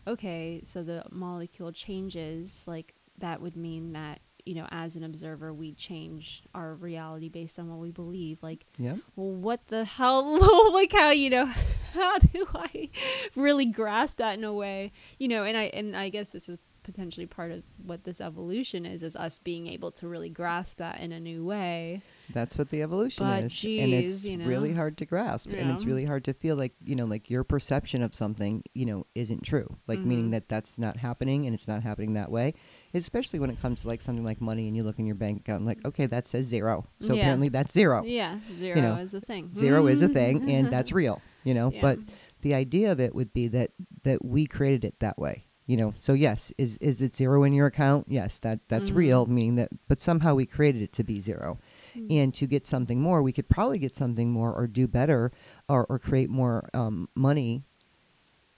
okay, 0.07 0.63
so 0.65 0.83
the 0.83 1.05
molecule 1.11 1.73
changes, 1.73 2.65
like 2.67 2.95
that 3.19 3.41
would 3.41 3.57
mean 3.57 3.93
that 3.93 4.21
you 4.47 4.55
know 4.55 4.67
as 4.71 4.97
an 4.97 5.05
observer 5.05 5.53
we 5.53 5.73
change 5.73 6.43
our 6.55 6.75
reality 6.75 7.29
based 7.29 7.59
on 7.59 7.69
what 7.69 7.79
we 7.79 7.91
believe. 7.91 8.43
Like 8.43 8.67
yeah. 8.79 8.97
well 9.17 9.33
what 9.33 9.67
the 9.69 9.85
hell? 9.85 10.39
Like 10.73 10.93
how 10.93 11.11
you 11.11 11.31
know 11.31 11.45
how 11.93 12.19
do 12.19 12.47
i 12.55 12.89
really 13.35 13.67
grasp 13.67 14.19
that 14.19 14.39
in 14.39 14.45
a 14.45 14.55
way? 14.55 14.93
You 15.19 15.29
know 15.29 15.45
and 15.45 15.57
i 15.57 15.65
and 15.65 15.97
i 15.97 16.09
guess 16.09 16.31
this 16.31 16.49
is 16.49 16.59
potentially 16.83 17.27
part 17.27 17.53
of 17.53 17.63
what 17.85 18.05
this 18.05 18.21
evolution 18.21 18.87
is 18.87 19.03
is 19.03 19.15
us 19.15 19.39
being 19.39 19.67
able 19.67 19.91
to 19.91 20.09
really 20.09 20.31
grasp 20.31 20.79
that 20.79 20.99
in 21.01 21.13
a 21.13 21.21
new 21.21 21.45
way 21.45 22.03
that's 22.33 22.57
what 22.59 22.71
the 22.71 22.83
evolution 22.83 23.27
But 23.27 23.45
is 23.45 23.65
and 23.65 23.93
it's 23.93 24.25
you 24.25 24.37
know. 24.37 24.47
really 24.47 24.73
hard 24.73 24.97
to 24.99 25.05
grasp 25.07 25.49
and 25.51 25.71
it's 25.71 25.85
really 25.85 26.05
hard 26.05 26.25
to 26.25 26.33
feel 26.35 26.57
like 26.57 26.73
you 26.85 26.95
know 26.97 27.05
like 27.07 27.31
your 27.31 27.45
perception 27.45 28.03
of 28.03 28.15
something 28.15 28.63
you 28.75 28.87
know 28.87 29.07
isn't 29.15 29.43
true 29.43 29.77
like 29.87 30.01
meaning 30.05 30.29
Mhm. 30.29 30.33
that 30.33 30.49
that's 30.49 30.79
not 30.79 30.97
happening 30.99 31.47
and 31.47 31.55
it's 31.55 31.69
not 31.69 31.83
happening 31.83 32.15
that 32.15 32.31
way 32.31 32.55
especially 32.95 33.39
when 33.39 33.51
it 33.51 33.61
comes 33.61 33.83
to 33.83 33.89
like 33.89 34.03
something 34.03 34.25
like 34.25 34.41
money 34.41 34.67
and 34.67 34.77
you 34.77 34.83
look 34.83 34.99
in 34.99 35.07
your 35.07 35.15
bank 35.15 35.41
account 35.41 35.59
and 35.61 35.67
like 35.67 35.85
okay 35.87 36.07
that 36.07 36.27
says 36.29 36.47
zero 36.47 36.87
so 37.01 37.15
Yeah. 37.15 37.21
apparently 37.23 37.49
that's 37.49 37.73
zero 37.73 38.03
yeah 38.05 38.39
zero 38.57 38.81
know, 38.81 38.95
is 38.97 39.13
the 39.13 39.21
thing 39.21 39.51
zero 39.55 39.87
is 39.87 40.01
a 40.03 40.09
thing 40.09 40.49
and 40.51 40.71
that's 40.75 40.93
real 40.93 41.21
you 41.45 41.55
know 41.55 41.71
Yeah. 41.73 41.81
but 41.83 41.99
the 42.43 42.55
idea 42.55 42.91
of 42.93 43.01
it 43.01 43.15
would 43.15 43.33
be 43.33 43.49
that 43.49 43.71
that 44.05 44.25
we 44.25 44.47
created 44.47 44.85
it 44.85 44.95
that 45.01 45.19
way 45.19 45.45
you 45.67 45.77
know 45.77 45.95
so 45.99 46.15
yes 46.15 46.53
is 46.59 46.77
is 46.81 47.01
it 47.01 47.15
zero 47.15 47.45
in 47.45 47.53
your 47.53 47.67
account 47.67 48.07
yes 48.09 48.39
that 48.39 48.59
that's 48.69 48.91
Mhm. 48.91 48.97
real 48.97 49.27
meaning 49.27 49.55
that 49.57 49.69
but 49.89 50.01
somehow 50.01 50.35
we 50.35 50.47
created 50.47 50.83
it 50.83 50.93
to 50.95 51.05
be 51.05 51.21
zero 51.21 51.59
Mm. 51.97 52.07
and 52.19 52.35
to 52.35 52.47
get 52.47 52.67
something 52.67 53.01
more 53.01 53.23
we 53.23 53.33
could 53.33 53.49
probably 53.49 53.79
get 53.79 53.97
something 53.97 54.31
more 54.31 54.53
or 54.55 54.67
do 54.67 54.87
better 54.87 55.33
or, 55.69 55.87
or 55.87 55.99
create 55.99 56.31
more 56.31 56.69
um, 56.75 57.09
money 57.15 57.63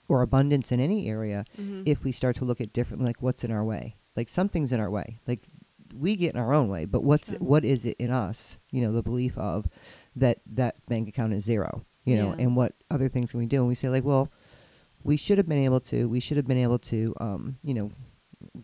or 0.09 0.21
abundance 0.21 0.71
in 0.71 0.79
any 0.79 1.07
area 1.07 1.45
Mhm. 1.59 1.83
if 1.85 2.03
we 2.03 2.11
start 2.11 2.35
to 2.37 2.45
look 2.45 2.59
at 2.61 2.73
differently 2.73 3.05
like 3.07 3.21
what's 3.21 3.43
in 3.43 3.51
our 3.51 3.63
way 3.63 3.95
like 4.15 4.29
something's 4.29 4.71
in 4.71 4.79
our 4.81 4.91
way 4.91 5.17
like 5.27 5.41
we 5.95 6.15
get 6.15 6.33
in 6.35 6.39
our 6.39 6.53
own 6.53 6.67
way 6.69 6.85
but 6.85 7.03
what's 7.03 7.29
what 7.39 7.63
is 7.63 7.85
it 7.85 7.95
in 7.99 8.11
us 8.11 8.57
you 8.71 8.81
know 8.81 8.91
the 8.91 9.03
belief 9.03 9.37
of 9.37 9.67
that 10.15 10.39
that 10.45 10.75
bank 10.87 11.07
account 11.07 11.33
is 11.33 11.43
zero 11.43 11.85
you 12.03 12.17
know 12.17 12.29
Yeah. 12.29 12.43
and 12.43 12.55
what 12.55 12.73
other 12.91 13.07
things 13.09 13.31
can 13.31 13.39
we 13.39 13.45
do 13.45 13.57
and 13.59 13.67
we 13.67 13.75
say 13.75 13.89
like 13.89 14.03
well 14.03 14.29
we 15.03 15.17
should 15.17 15.37
have 15.37 15.47
been 15.47 15.63
able 15.63 15.79
to 15.81 16.07
we 16.09 16.19
should 16.19 16.37
have 16.37 16.47
been 16.47 16.57
able 16.57 16.79
to 16.79 17.13
um 17.19 17.57
you 17.63 17.73
know 17.73 17.91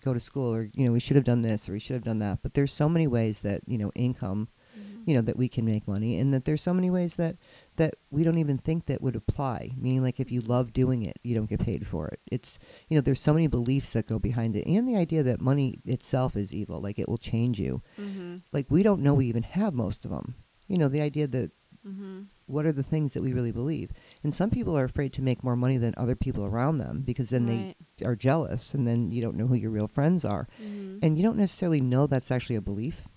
go 0.02 0.14
to 0.14 0.20
school 0.20 0.54
or 0.54 0.70
you 0.74 0.86
know 0.86 0.92
we 0.92 1.00
should 1.00 1.16
have 1.16 1.24
done 1.26 1.42
this 1.42 1.70
or 1.70 1.72
we 1.74 1.80
should 1.80 1.94
have 1.94 2.04
done 2.04 2.20
that 2.20 2.40
but 2.44 2.54
there's 2.54 2.72
so 2.74 2.90
many 2.90 3.08
ways 3.08 3.40
that 3.40 3.62
you 3.66 3.78
know 3.78 3.92
income. 3.96 4.50
You 5.06 5.14
know 5.16 5.22
that 5.22 5.38
we 5.38 5.48
can 5.50 5.66
make 5.66 5.88
money 5.88 6.18
and 6.18 6.34
that 6.34 6.46
there's 6.46 6.62
so 6.62 6.74
many 6.74 6.90
ways 6.90 7.16
that 7.16 7.36
that 7.78 7.96
we 8.12 8.24
don't 8.24 8.38
even 8.38 8.58
think 8.58 8.86
that 8.86 9.02
would 9.02 9.16
apply 9.16 9.72
meaning 9.78 10.02
like 10.04 10.20
if 10.20 10.32
you 10.32 10.42
love 10.42 10.74
doing 10.74 11.02
it 11.04 11.18
you 11.24 11.34
don't 11.36 11.50
get 11.50 11.60
paid 11.60 11.86
for 11.88 12.08
it 12.08 12.20
it's 12.32 12.60
you 12.90 12.96
know 12.96 13.02
there's 13.02 13.20
so 13.22 13.34
many 13.34 13.48
beliefs 13.48 13.90
that 13.90 14.08
go 14.08 14.20
behind 14.20 14.56
it 14.56 14.66
and 14.68 14.88
the 14.88 14.96
idea 14.98 15.24
that 15.24 15.42
money 15.42 15.80
itself 15.86 16.36
is 16.36 16.54
evil 16.54 16.80
like 16.82 17.00
it 17.00 17.08
will 17.10 17.18
change 17.18 17.60
you 17.60 17.82
Mhm. 17.98 18.42
like 18.52 18.66
we 18.70 18.84
don't 18.84 19.02
know 19.02 19.14
we 19.14 19.28
even 19.28 19.44
have 19.44 19.74
most 19.74 20.06
of 20.06 20.12
them 20.12 20.36
you 20.68 20.78
know 20.78 20.88
the 20.90 21.02
idea 21.02 21.28
that 21.28 21.52
Mhm. 21.88 22.26
what 22.46 22.66
are 22.66 22.72
the 22.74 22.84
things 22.84 23.14
that 23.14 23.24
we 23.24 23.32
really 23.34 23.52
believe 23.52 23.92
and 24.24 24.34
some 24.34 24.50
people 24.50 24.78
are 24.78 24.84
afraid 24.86 25.14
to 25.14 25.22
make 25.22 25.44
more 25.44 25.56
money 25.56 25.78
than 25.78 25.94
other 25.98 26.16
people 26.16 26.44
around 26.46 26.78
them 26.78 27.02
because 27.06 27.30
then 27.30 27.46
Right. 27.48 27.76
they 27.98 28.06
are 28.06 28.16
jealous 28.16 28.74
and 28.74 28.86
then 28.86 29.12
you 29.12 29.22
don't 29.22 29.38
know 29.38 29.48
who 29.48 29.56
your 29.56 29.72
real 29.72 29.88
friends 29.88 30.26
are 30.26 30.48
Mhm. 30.62 31.00
and 31.02 31.18
you 31.18 31.24
don't 31.24 31.38
necessarily 31.38 31.80
know 31.82 32.06
that's 32.06 32.32
actually 32.32 32.58
a 32.58 32.62
belief 32.62 33.08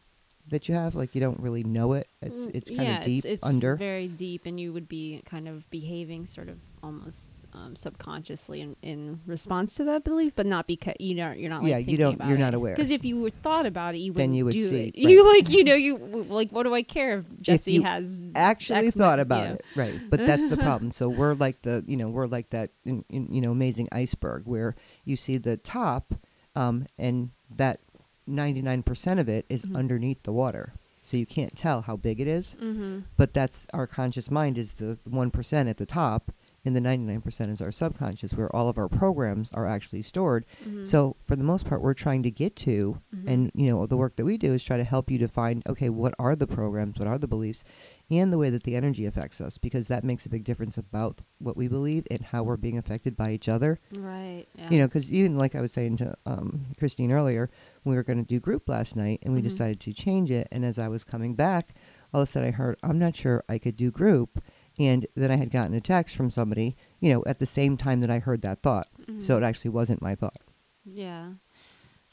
that 0.52 0.68
you 0.68 0.74
have 0.74 0.94
like 0.94 1.14
you 1.14 1.20
don't 1.20 1.40
really 1.40 1.64
know 1.64 1.92
it 1.94 2.08
it's 2.22 2.42
Mm, 2.42 2.54
it's 2.54 2.70
kind 2.70 2.82
yeah, 2.82 2.98
of 2.98 3.04
deep 3.04 3.18
it's, 3.18 3.26
it's 3.26 3.44
under 3.44 3.74
very 3.76 4.06
deep, 4.08 4.46
and 4.46 4.58
you 4.60 4.72
would 4.72 4.88
be 4.88 5.22
kind 5.26 5.48
of 5.48 5.68
behaving 5.70 6.26
sort 6.26 6.48
of 6.48 6.58
almost 6.82 7.44
um, 7.52 7.76
subconsciously 7.76 8.60
in, 8.60 8.76
in 8.82 9.20
response 9.26 9.74
to 9.76 9.84
that 9.84 10.02
belief, 10.04 10.32
but 10.34 10.46
not 10.46 10.66
because 10.66 10.94
you 10.98 11.14
know 11.14 11.32
you're 11.32 11.50
not 11.50 11.62
like 11.62 11.70
Yeah, 11.70 11.78
you 11.78 11.96
don't 11.96 12.20
you're 12.26 12.36
it. 12.36 12.40
not 12.40 12.54
aware. 12.54 12.74
Because 12.74 12.90
if 12.90 13.04
you 13.04 13.20
were 13.20 13.30
thought 13.30 13.66
about 13.66 13.94
it, 13.94 13.98
you 13.98 14.12
Then 14.12 14.32
you 14.34 14.44
would 14.44 14.52
do 14.52 14.68
see, 14.68 14.76
it. 14.76 14.94
right. 15.04 15.10
You 15.10 15.28
like 15.34 15.48
you 15.50 15.64
know 15.64 15.74
you 15.74 15.96
like 16.28 16.50
what 16.50 16.62
do 16.62 16.74
I 16.74 16.82
care 16.82 17.18
if 17.18 17.24
Jesse 17.40 17.72
you 17.72 17.82
has 17.82 18.20
actually 18.34 18.86
X 18.86 18.94
thought 18.96 19.18
about 19.20 19.44
yeah. 19.44 19.52
it 19.54 19.64
right 19.74 20.00
but 20.10 20.20
that's 20.20 20.48
the 20.48 20.56
problem 20.56 20.90
so 20.98 21.08
we're 21.08 21.34
like 21.34 21.62
the 21.62 21.84
you 21.86 21.96
know 21.96 22.08
we're 22.08 22.26
like 22.26 22.50
that 22.50 22.70
in, 22.84 23.04
in, 23.08 23.28
you 23.32 23.40
know 23.40 23.50
amazing 23.50 23.88
iceberg 23.92 24.46
where 24.46 24.74
you 25.04 25.16
see 25.16 25.38
the 25.38 25.56
top 25.56 26.14
um 26.56 26.86
and 26.98 27.30
that 27.56 27.80
99% 28.28 29.18
of 29.20 29.28
it 29.28 29.44
is 29.48 29.64
Mhm. 29.64 29.76
underneath 29.76 30.22
the 30.22 30.32
water 30.32 30.74
so 31.04 31.16
you 31.16 31.26
can't 31.26 31.56
tell 31.56 31.82
how 31.82 31.96
big 31.96 32.20
it 32.20 32.28
is 32.28 32.56
Mm-hmm. 32.60 33.00
but 33.16 33.34
that's 33.34 33.66
our 33.74 33.86
conscious 33.88 34.30
mind 34.30 34.56
is 34.56 34.72
the 34.74 34.98
1% 35.08 35.68
at 35.68 35.76
the 35.78 35.86
top 35.86 36.30
and 36.64 36.76
the 36.76 36.80
99% 36.80 37.50
is 37.50 37.60
our 37.60 37.72
subconscious 37.72 38.34
where 38.36 38.54
all 38.54 38.68
of 38.68 38.78
our 38.78 38.88
programs 38.88 39.50
are 39.52 39.66
actually 39.66 40.02
stored 40.02 40.44
Mm-hmm. 40.64 40.84
so 40.84 41.16
for 41.24 41.34
the 41.34 41.42
most 41.42 41.66
part 41.66 41.82
we're 41.82 41.92
trying 41.94 42.22
to 42.22 42.30
get 42.30 42.54
to 42.56 42.98
Mhm. 43.16 43.24
and 43.26 43.50
you 43.54 43.66
know 43.70 43.84
the 43.86 43.96
work 43.96 44.14
that 44.16 44.24
we 44.24 44.38
do 44.38 44.52
is 44.54 44.62
try 44.62 44.76
to 44.76 44.84
help 44.84 45.10
you 45.10 45.18
to 45.18 45.26
find 45.28 45.62
okay 45.66 45.88
what 45.88 46.14
are 46.20 46.36
the 46.36 46.46
programs 46.46 46.98
what 47.00 47.08
are 47.08 47.18
the 47.18 47.26
beliefs 47.26 47.64
and 48.12 48.32
the 48.32 48.38
way 48.38 48.50
that 48.50 48.62
the 48.64 48.76
energy 48.76 49.06
affects 49.06 49.40
us 49.40 49.58
because 49.58 49.86
that 49.88 50.04
makes 50.04 50.24
a 50.26 50.28
big 50.28 50.44
difference 50.44 50.76
about 50.76 51.20
what 51.38 51.56
we 51.56 51.66
believe 51.66 52.06
and 52.10 52.20
how 52.26 52.42
we're 52.42 52.56
being 52.56 52.78
affected 52.78 53.16
by 53.16 53.32
each 53.32 53.48
other 53.48 53.80
right, 53.96 54.44
yeah. 54.54 54.68
you 54.70 54.78
know 54.78 54.86
because 54.86 55.10
even 55.10 55.36
like 55.38 55.54
i 55.54 55.60
was 55.60 55.72
saying 55.72 55.96
to 55.96 56.14
um, 56.26 56.66
christine 56.78 57.10
earlier 57.10 57.50
we 57.84 57.94
were 57.94 58.02
going 58.02 58.18
to 58.18 58.24
do 58.34 58.38
group 58.38 58.68
last 58.68 58.94
night 58.96 59.18
and 59.22 59.32
we 59.34 59.40
Mhm. 59.40 59.44
decided 59.44 59.80
to 59.80 59.92
change 59.92 60.30
it 60.30 60.46
and 60.52 60.64
as 60.64 60.78
i 60.78 60.88
was 60.88 61.02
coming 61.04 61.34
back 61.34 61.74
all 62.14 62.20
of 62.20 62.28
a 62.28 62.30
sudden 62.30 62.48
I 62.50 62.52
heard, 62.52 62.76
I'm 62.82 62.98
not 62.98 63.16
sure 63.16 63.42
I 63.48 63.56
could 63.56 63.74
do 63.74 63.90
group. 63.90 64.38
And 64.78 65.06
then 65.16 65.30
I 65.30 65.36
had 65.36 65.50
gotten 65.50 65.74
a 65.74 65.80
text 65.80 66.14
from 66.14 66.30
somebody, 66.30 66.76
you 67.00 67.10
know, 67.10 67.22
at 67.24 67.38
the 67.38 67.46
same 67.46 67.78
time 67.78 68.02
that 68.02 68.10
I 68.10 68.18
heard 68.18 68.42
that 68.42 68.60
thought. 68.60 68.88
So 69.20 69.38
it 69.38 69.42
actually 69.42 69.70
wasn't 69.70 70.02
my 70.02 70.14
thought. 70.14 70.36
Yeah, 70.84 71.30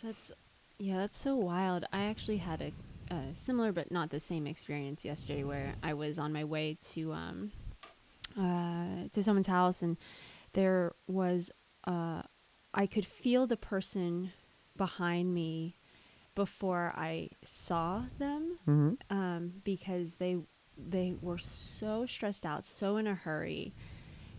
that's 0.02 0.32
yeah, 0.78 0.96
that's 1.00 1.18
so 1.18 1.36
wild. 1.36 1.84
I 1.92 2.04
actually 2.04 2.38
had 2.38 2.62
a, 2.62 2.72
a 3.10 3.34
similar 3.34 3.72
but 3.72 3.92
not 3.92 4.10
the 4.10 4.20
same 4.20 4.46
experience 4.48 5.04
yesterday, 5.06 5.44
where 5.44 5.76
I 5.84 5.94
was 5.94 6.20
on 6.20 6.32
my 6.34 6.44
way 6.44 6.78
to 6.94 7.14
um 7.14 7.52
uh 8.38 9.08
to 9.12 9.24
someone's 9.24 9.48
house, 9.48 9.82
and 9.82 9.98
there 10.54 10.94
was 11.08 11.52
uh 11.86 12.22
I 12.74 12.86
could 12.86 13.06
feel 13.06 13.48
the 13.48 13.58
person 13.58 14.32
behind 14.78 15.34
me 15.34 15.76
before 16.36 16.94
I 16.96 17.30
saw 17.42 18.04
them 18.18 18.60
Mm-hmm. 18.68 19.18
um, 19.18 19.54
because 19.64 20.16
they 20.16 20.38
they 20.78 21.16
were 21.22 21.38
so 21.40 22.06
stressed 22.06 22.46
out, 22.46 22.64
so 22.64 22.96
in 22.98 23.08
a 23.08 23.16
hurry, 23.16 23.74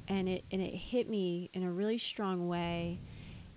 and 0.09 0.29
it 0.29 0.45
and 0.51 0.63
it 0.63 0.75
hit 0.75 1.09
me 1.11 1.51
in 1.53 1.63
a 1.63 1.71
really 1.71 1.99
strong 1.99 2.49
way, 2.49 3.01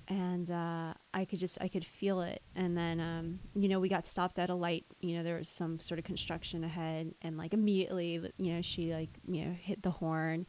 and 0.07 0.49
uh, 0.49 0.93
I 1.13 1.25
could 1.25 1.39
just 1.39 1.57
I 1.61 1.67
could 1.67 1.85
feel 1.85 2.21
it. 2.21 2.41
And 2.55 2.77
then 2.77 2.99
um, 2.99 3.39
you 3.55 3.67
know 3.67 3.79
we 3.79 3.89
got 3.89 4.05
stopped 4.07 4.39
at 4.39 4.49
a 4.49 4.55
light. 4.55 4.85
You 4.99 5.17
know 5.17 5.23
there 5.23 5.37
was 5.37 5.49
some 5.49 5.79
sort 5.79 5.99
of 5.99 6.05
construction 6.05 6.63
ahead, 6.63 7.13
and 7.21 7.37
like 7.37 7.53
immediately 7.53 8.31
you 8.37 8.53
know 8.53 8.61
she 8.61 8.93
like 8.93 9.09
you 9.27 9.45
know 9.45 9.51
hit 9.53 9.81
the 9.83 9.91
horn. 9.91 10.45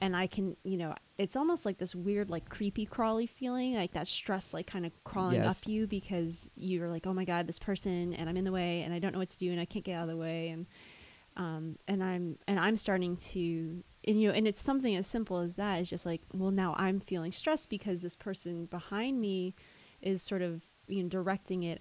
And 0.00 0.16
I 0.16 0.26
can, 0.26 0.56
you 0.64 0.76
know, 0.76 0.92
it's 1.18 1.36
almost 1.36 1.64
like 1.64 1.78
this 1.78 1.94
weird, 1.94 2.28
like 2.28 2.48
creepy, 2.48 2.84
crawly 2.84 3.28
feeling, 3.28 3.74
like 3.74 3.92
that 3.92 4.08
stress, 4.08 4.52
like 4.52 4.66
kind 4.66 4.84
of 4.84 5.04
crawling 5.04 5.36
Yes. 5.36 5.46
up 5.46 5.68
you 5.68 5.86
because 5.86 6.50
you're 6.56 6.88
like, 6.88 7.06
oh 7.06 7.14
my 7.14 7.24
god, 7.24 7.46
this 7.46 7.60
person, 7.60 8.12
and 8.12 8.28
I'm 8.28 8.36
in 8.36 8.42
the 8.44 8.50
way, 8.50 8.82
and 8.82 8.92
I 8.92 8.98
don't 8.98 9.12
know 9.12 9.20
what 9.20 9.30
to 9.30 9.38
do, 9.38 9.52
and 9.52 9.60
I 9.60 9.64
can't 9.64 9.84
get 9.84 9.94
out 9.94 10.08
of 10.08 10.14
the 10.14 10.20
way, 10.20 10.48
and 10.48 10.66
um, 11.36 11.78
and 11.86 12.02
I'm 12.02 12.38
and 12.48 12.58
I'm 12.58 12.76
starting 12.76 13.16
to 13.18 13.84
and 14.06 14.20
you 14.20 14.28
know 14.28 14.34
and 14.34 14.46
it's 14.46 14.60
something 14.60 14.94
as 14.96 15.06
simple 15.06 15.38
as 15.38 15.54
that 15.54 15.80
is 15.80 15.90
just 15.90 16.06
like 16.06 16.22
well 16.32 16.50
now 16.50 16.74
I'm 16.78 17.00
feeling 17.00 17.32
stressed 17.32 17.70
because 17.70 18.00
this 18.00 18.16
person 18.16 18.66
behind 18.66 19.20
me 19.20 19.54
is 20.02 20.22
sort 20.22 20.42
of 20.42 20.62
you 20.86 21.02
know 21.02 21.08
directing 21.08 21.62
it 21.62 21.80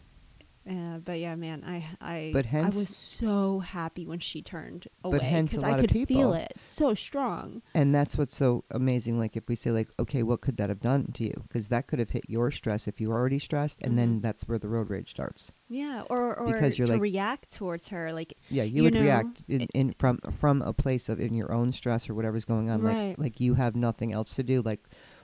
uh, 0.70 0.98
but 1.00 1.20
yeah 1.20 1.36
man 1.36 1.64
I 1.66 1.86
I 2.00 2.30
But 2.34 2.46
I 2.54 2.70
was 2.70 2.90
so 2.96 3.60
happy 3.60 4.06
when 4.06 4.20
she 4.20 4.42
turned 4.42 4.88
away 5.04 5.20
because 5.44 5.64
I 5.64 5.80
could 5.80 5.90
people- 5.92 6.16
feel 6.16 6.34
it 6.34 6.54
so 6.60 6.94
strong 6.94 7.62
And 7.76 7.94
that's 7.94 8.18
what's 8.18 8.36
so 8.36 8.64
amazing. 8.72 9.20
Like 9.20 9.36
if 9.36 9.48
we 9.50 9.56
say 9.56 9.72
like, 9.72 9.90
okay, 10.00 10.24
what 10.24 10.42
could 10.42 10.58
that 10.58 10.70
have 10.70 10.80
done 10.80 11.12
to 11.14 11.24
you? 11.24 11.34
Because 11.48 11.68
that 11.68 11.88
could 11.88 12.00
have 12.00 12.12
hit 12.12 12.30
your 12.30 12.50
stress 12.52 12.88
if 12.88 13.02
you 13.02 13.10
were 13.10 13.16
already 13.16 13.40
stressed, 13.40 13.80
and 13.82 13.98
then 13.98 14.20
Mhm. 14.20 14.22
that's 14.22 14.44
where 14.48 14.58
the 14.60 14.70
road 14.70 14.90
rage 14.90 15.10
starts. 15.10 15.52
yeah 15.70 16.04
or 16.10 16.36
or 16.40 16.46
Because 16.54 16.78
you're 16.78 16.88
to 16.88 16.94
like- 16.94 17.02
react 17.02 17.52
towards 17.52 17.88
her 17.90 18.14
like 18.14 18.34
Yeah, 18.50 18.64
you, 18.64 18.76
You 18.78 18.84
would 18.84 18.94
know, 18.94 19.02
react 19.02 19.42
in, 19.48 19.62
in 19.74 19.94
from 20.00 20.20
from 20.32 20.62
a 20.62 20.72
place 20.74 21.10
of 21.10 21.20
in 21.20 21.34
your 21.34 21.52
own 21.52 21.72
stress 21.72 22.10
or 22.10 22.14
whatever's 22.14 22.46
going 22.46 22.70
on. 22.70 22.82
Right. 22.82 23.10
Like 23.10 23.20
like 23.20 23.40
you 23.40 23.56
have 23.56 23.76
nothing 23.76 24.14
else 24.14 24.36
to 24.36 24.44
do. 24.44 24.62
Like, 24.62 24.82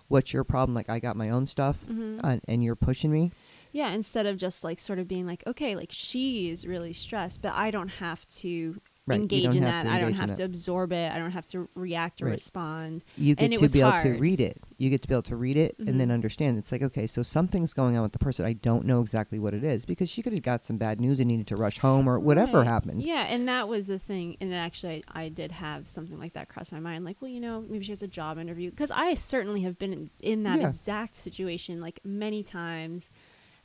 what's 0.07 0.33
your 0.33 0.43
problem? 0.43 0.73
Like 0.75 0.89
I 0.89 0.99
got 0.99 1.15
my 1.15 1.29
own 1.29 1.45
stuff, 1.45 1.85
mhm. 1.87 2.19
uh, 2.23 2.39
and 2.47 2.63
you're 2.63 2.75
pushing 2.75 3.11
me. 3.11 3.31
Yeah, 3.71 3.91
instead 3.91 4.25
of 4.25 4.37
just 4.37 4.63
like 4.63 4.79
sort 4.79 4.99
of 4.99 5.07
being 5.07 5.25
like, 5.27 5.43
okay, 5.47 5.75
like 5.75 5.91
she 5.91 6.49
is 6.49 6.65
really 6.65 6.93
stressed, 6.93 7.41
but 7.41 7.53
I 7.53 7.71
don't 7.71 7.89
have 7.89 8.27
to 8.39 8.81
Right, 9.05 9.21
engage 9.21 9.55
in 9.55 9.63
that. 9.63 9.87
I 9.87 9.97
don't 9.99 10.13
have 10.13 10.27
that. 10.27 10.37
to 10.37 10.43
absorb 10.43 10.91
it. 10.91 11.11
I 11.11 11.17
don't 11.17 11.31
have 11.31 11.47
to 11.47 11.67
react 11.73 12.21
or 12.21 12.25
Right. 12.25 12.33
respond. 12.33 13.03
You 13.17 13.33
get 13.33 13.45
And 13.45 13.53
to 13.59 13.67
be 13.69 13.79
able 13.79 13.89
hard. 13.91 14.03
to 14.03 14.19
read 14.19 14.39
it. 14.39 14.61
You 14.77 14.91
get 14.91 15.01
to 15.01 15.07
be 15.07 15.15
able 15.15 15.23
to 15.23 15.35
read 15.35 15.57
it 15.57 15.75
and 15.79 15.99
then 15.99 16.09
Mhm. 16.09 16.13
understand. 16.13 16.59
It's 16.59 16.71
like 16.71 16.83
okay, 16.83 17.07
so 17.07 17.23
something's 17.23 17.73
going 17.73 17.95
on 17.95 18.03
with 18.03 18.11
the 18.11 18.19
person. 18.19 18.45
I 18.45 18.53
don't 18.53 18.85
know 18.85 19.01
exactly 19.01 19.39
what 19.39 19.55
it 19.55 19.63
is 19.63 19.83
because 19.85 20.09
she 20.09 20.21
could 20.21 20.33
have 20.33 20.43
got 20.43 20.63
some 20.63 20.77
bad 20.77 21.01
news 21.01 21.19
and 21.19 21.27
needed 21.27 21.47
to 21.47 21.55
rush 21.55 21.79
home 21.79 22.07
or 22.07 22.19
whatever 22.19 22.59
Right. 22.59 22.67
happened. 22.67 23.01
Yeah, 23.01 23.23
and 23.23 23.47
that 23.47 23.67
was 23.67 23.87
the 23.87 23.97
thing. 23.97 24.37
And 24.41 24.53
actually, 24.53 25.03
I, 25.07 25.23
I 25.23 25.29
did 25.29 25.53
have 25.53 25.87
something 25.87 26.19
like 26.19 26.33
that 26.33 26.47
cross 26.47 26.71
my 26.71 26.79
mind. 26.79 27.03
Like, 27.03 27.17
well, 27.19 27.31
you 27.31 27.39
know, 27.39 27.65
maybe 27.67 27.85
she 27.85 27.91
has 27.91 28.03
a 28.03 28.07
job 28.07 28.37
interview 28.37 28.69
because 28.69 28.91
I 28.91 29.15
certainly 29.15 29.61
have 29.61 29.79
been 29.79 29.91
in, 29.93 30.09
in 30.19 30.43
that 30.43 30.59
Yeah. 30.59 30.67
exact 30.69 31.15
situation 31.15 31.81
like 31.81 31.99
many 32.03 32.43
times, 32.43 33.09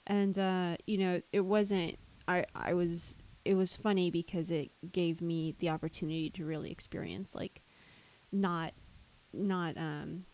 and 0.07 0.39
uh, 0.39 0.77
you 0.87 0.99
know, 0.99 1.21
it 1.33 1.41
wasn't. 1.41 1.99
I 2.29 2.45
I 2.55 2.75
was. 2.75 3.17
It 3.45 3.55
was 3.57 3.77
funny 3.77 4.11
because 4.11 4.51
it 4.51 4.71
gave 4.91 5.21
me 5.21 5.55
the 5.59 5.69
opportunity 5.69 6.31
to 6.31 6.47
really 6.47 6.71
experience 6.71 7.35
like, 7.35 7.61
not, 8.33 8.73
not 9.35 9.77
um, 9.77 10.25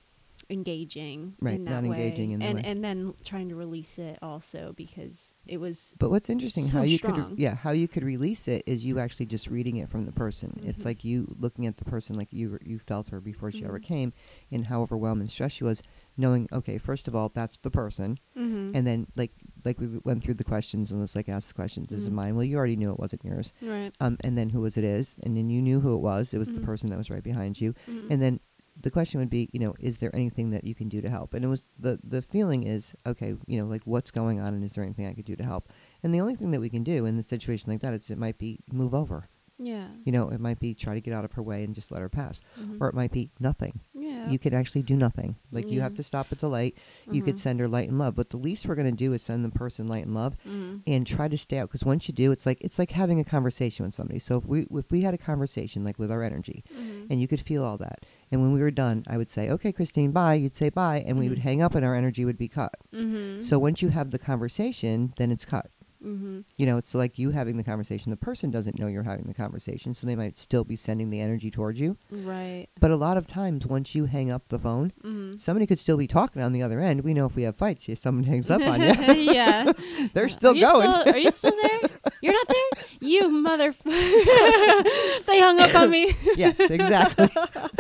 engaging 0.48 1.34
Right, 1.40 1.54
in 1.56 1.64
that 1.64 1.82
not 1.82 1.90
way, 1.90 2.06
engaging 2.06 2.30
in 2.30 2.42
and 2.42 2.56
way. 2.58 2.62
and 2.64 2.84
then 2.84 3.14
trying 3.24 3.48
to 3.48 3.56
release 3.56 3.98
it 3.98 4.18
also 4.22 4.74
because 4.76 5.34
it 5.46 5.58
was 5.58 5.94
But 5.98 6.10
what's 6.10 6.30
interesting 6.30 6.66
So 6.66 6.70
how 6.78 6.82
you 6.82 6.98
strong. 6.98 7.30
could 7.30 7.38
yeah 7.40 7.54
how 7.56 7.72
you 7.72 7.88
could 7.88 8.04
release 8.04 8.46
it 8.46 8.62
is 8.66 8.84
you 8.84 8.98
actually 9.00 9.26
just 9.26 9.48
reading 9.48 9.76
it 9.78 9.88
from 9.88 10.06
the 10.06 10.12
person. 10.12 10.60
It's 10.64 10.82
Mhm. 10.82 10.84
like 10.84 11.04
you 11.04 11.34
looking 11.40 11.66
at 11.66 11.76
the 11.78 11.84
person 11.84 12.16
like 12.16 12.32
you 12.32 12.58
you 12.64 12.78
felt 12.78 13.08
her 13.08 13.20
before 13.20 13.50
she 13.50 13.64
ever 13.64 13.80
Mhm. 13.80 13.82
came, 13.82 14.12
and 14.52 14.66
how 14.66 14.82
overwhelmed 14.82 15.20
and 15.20 15.30
stressed 15.30 15.56
she 15.56 15.64
was, 15.64 15.82
knowing 16.16 16.48
okay 16.52 16.78
first 16.78 17.08
of 17.08 17.14
all 17.16 17.28
that's 17.30 17.56
the 17.58 17.70
person, 17.70 18.18
Mhm. 18.36 18.72
and 18.74 18.86
then 18.86 19.06
like 19.16 19.32
like 19.64 19.78
we 19.80 19.86
went 20.04 20.22
through 20.22 20.34
the 20.34 20.44
questions 20.44 20.90
and 20.90 21.00
let's 21.00 21.14
like 21.14 21.28
ask 21.28 21.48
the 21.48 21.54
questions. 21.54 21.92
Is 21.92 22.06
it 22.06 22.12
mine? 22.12 22.34
Well, 22.36 22.44
you 22.44 22.56
already 22.56 22.76
knew 22.76 22.90
it 22.92 22.98
wasn't 22.98 23.24
yours. 23.24 23.52
right. 23.62 23.92
Um, 24.00 24.16
and 24.20 24.36
then 24.38 24.50
who 24.50 24.60
was 24.60 24.76
it 24.76 24.84
is, 24.84 25.14
and 25.22 25.36
then 25.36 25.50
you 25.50 25.60
knew 25.62 25.80
who 25.80 25.94
it 25.94 26.00
was. 26.00 26.32
It 26.34 26.38
was 26.38 26.50
the 26.52 26.60
Mhm. 26.60 26.64
person 26.64 26.90
that 26.90 26.96
was 26.98 27.10
right 27.10 27.22
behind 27.22 27.60
you, 27.60 27.74
Mhm. 27.88 28.10
and 28.10 28.22
then 28.22 28.40
the 28.82 28.90
question 28.90 29.20
would 29.20 29.28
be, 29.28 29.50
you 29.52 29.60
know, 29.60 29.74
is 29.78 29.98
there 29.98 30.14
anything 30.16 30.48
that 30.50 30.64
you 30.64 30.74
can 30.74 30.88
do 30.88 31.02
to 31.02 31.10
help? 31.10 31.34
And 31.34 31.44
it 31.44 31.48
was 31.48 31.68
the 31.78 31.98
the 32.02 32.22
feeling 32.22 32.62
is, 32.62 32.94
okay, 33.06 33.34
you 33.46 33.58
know, 33.60 33.66
like 33.66 33.82
what's 33.84 34.10
going 34.10 34.40
on, 34.40 34.54
and 34.54 34.64
is 34.64 34.72
there 34.72 34.84
anything 34.84 35.06
I 35.06 35.12
could 35.12 35.26
do 35.26 35.36
to 35.36 35.44
help? 35.44 35.68
And 36.02 36.14
the 36.14 36.20
only 36.20 36.34
thing 36.36 36.50
that 36.52 36.60
we 36.60 36.70
can 36.70 36.82
do 36.82 37.04
in 37.04 37.18
a 37.18 37.22
situation 37.22 37.70
like 37.70 37.80
that 37.82 37.92
is 37.92 38.10
it 38.10 38.16
might 38.18 38.38
be 38.38 38.60
move 38.72 38.94
over. 38.94 39.28
yeah. 39.62 39.88
You 40.06 40.12
know, 40.12 40.30
it 40.30 40.40
might 40.40 40.58
be 40.58 40.72
try 40.72 40.94
to 40.94 41.02
get 41.02 41.12
out 41.12 41.22
of 41.26 41.32
her 41.32 41.42
way 41.42 41.62
and 41.64 41.74
just 41.74 41.90
let 41.92 42.00
her 42.00 42.08
pass, 42.08 42.40
Mhm. 42.58 42.78
or 42.80 42.88
it 42.88 42.94
might 42.94 43.12
be 43.12 43.30
nothing. 43.38 43.80
You 44.28 44.38
could 44.38 44.54
actually 44.54 44.82
do 44.82 44.96
nothing. 44.96 45.36
Like 45.52 45.70
you 45.70 45.80
have 45.80 45.94
to 45.94 46.02
stop 46.02 46.26
at 46.32 46.40
the 46.40 46.48
light. 46.48 46.76
You 47.10 47.22
could 47.22 47.36
Mhm. 47.36 47.40
send 47.40 47.60
her 47.60 47.68
light 47.68 47.88
and 47.88 47.98
love, 47.98 48.14
but 48.16 48.30
the 48.30 48.36
least 48.36 48.66
we're 48.66 48.74
gonna 48.74 48.92
do 48.92 49.12
is 49.12 49.22
send 49.22 49.44
the 49.44 49.50
person 49.50 49.86
light 49.86 50.04
and 50.04 50.14
love 50.14 50.36
Mhm. 50.46 50.80
and 50.86 51.06
try 51.06 51.28
to 51.28 51.38
stay 51.38 51.58
out 51.58 51.68
because 51.68 51.84
once 51.84 52.08
you 52.08 52.14
do 52.14 52.32
it's 52.32 52.46
like 52.46 52.58
it's 52.60 52.78
like 52.78 52.90
having 52.90 53.20
a 53.20 53.24
conversation 53.24 53.84
with 53.84 53.94
somebody 53.94 54.18
so 54.18 54.38
if 54.38 54.44
we 54.46 54.66
if 54.72 54.90
we 54.90 55.02
had 55.02 55.14
a 55.14 55.18
conversation 55.18 55.84
like 55.84 55.98
with 55.98 56.10
our 56.10 56.22
energy 56.22 56.64
Mhm. 56.76 57.06
and 57.10 57.20
you 57.20 57.28
could 57.28 57.40
feel 57.40 57.64
all 57.64 57.76
that 57.78 58.04
and 58.30 58.40
when 58.40 58.52
we 58.52 58.60
were 58.60 58.70
done 58.70 59.04
i 59.06 59.16
would 59.16 59.30
say 59.30 59.48
okay 59.50 59.72
christine 59.72 60.10
bye 60.12 60.34
you'd 60.34 60.54
say 60.56 60.68
bye 60.70 61.02
and 61.06 61.18
we 61.18 61.28
would 61.28 61.38
Mhm. 61.38 61.42
hang 61.42 61.62
up 61.62 61.74
and 61.74 61.84
our 61.84 61.94
energy 61.94 62.24
would 62.24 62.38
be 62.38 62.48
cut 62.48 62.74
Mhm. 62.92 63.42
so 63.42 63.58
once 63.58 63.82
you 63.82 63.88
have 63.88 64.10
the 64.10 64.18
conversation 64.18 65.12
then 65.16 65.30
it's 65.30 65.44
cut 65.44 65.70
Mhm. 66.04 66.44
you 66.56 66.66
know 66.66 66.78
it's 66.78 66.94
like 66.94 67.18
you 67.18 67.30
having 67.30 67.56
the 67.56 67.62
conversation 67.64 68.10
the 68.10 68.16
person 68.16 68.50
doesn't 68.50 68.78
know 68.78 68.86
you're 68.86 69.02
having 69.02 69.26
the 69.26 69.34
conversation 69.34 69.92
so 69.92 70.06
they 70.06 70.16
might 70.16 70.38
still 70.38 70.64
be 70.64 70.76
sending 70.76 71.10
the 71.10 71.20
energy 71.20 71.50
towards 71.50 71.78
you 71.78 71.96
Right. 72.10 72.66
but 72.80 72.90
a 72.90 72.96
lot 72.96 73.16
of 73.16 73.26
times 73.26 73.66
once 73.66 73.94
you 73.94 74.06
hang 74.06 74.30
up 74.30 74.48
the 74.48 74.58
phone 74.58 74.92
Mhm. 75.04 75.40
somebody 75.40 75.66
could 75.66 75.78
still 75.78 75.96
be 75.98 76.06
talking 76.06 76.40
on 76.42 76.52
the 76.52 76.62
other 76.62 76.80
end 76.80 77.02
we 77.02 77.12
know 77.14 77.26
if 77.26 77.36
we 77.36 77.42
have 77.42 77.56
fights 77.56 77.88
if 77.88 77.98
someone 77.98 78.24
hangs 78.24 78.50
up 78.50 78.62
on 78.62 78.80
you 78.80 78.86
yeah. 79.32 79.72
they're 80.14 80.28
still 80.28 80.52
are 80.56 80.60
going 80.60 81.00
Still, 81.00 81.14
are 81.14 81.18
you 81.18 81.30
still 81.30 81.54
there? 81.62 81.90
You're 82.22 82.32
not 82.34 82.48
there? 82.48 82.84
You 83.00 83.28
mother. 83.28 83.74
they 83.84 85.40
hung 85.40 85.58
up 85.60 85.74
on 85.74 85.90
me. 85.90 86.14
yes, 86.36 86.58
exactly. 86.60 87.28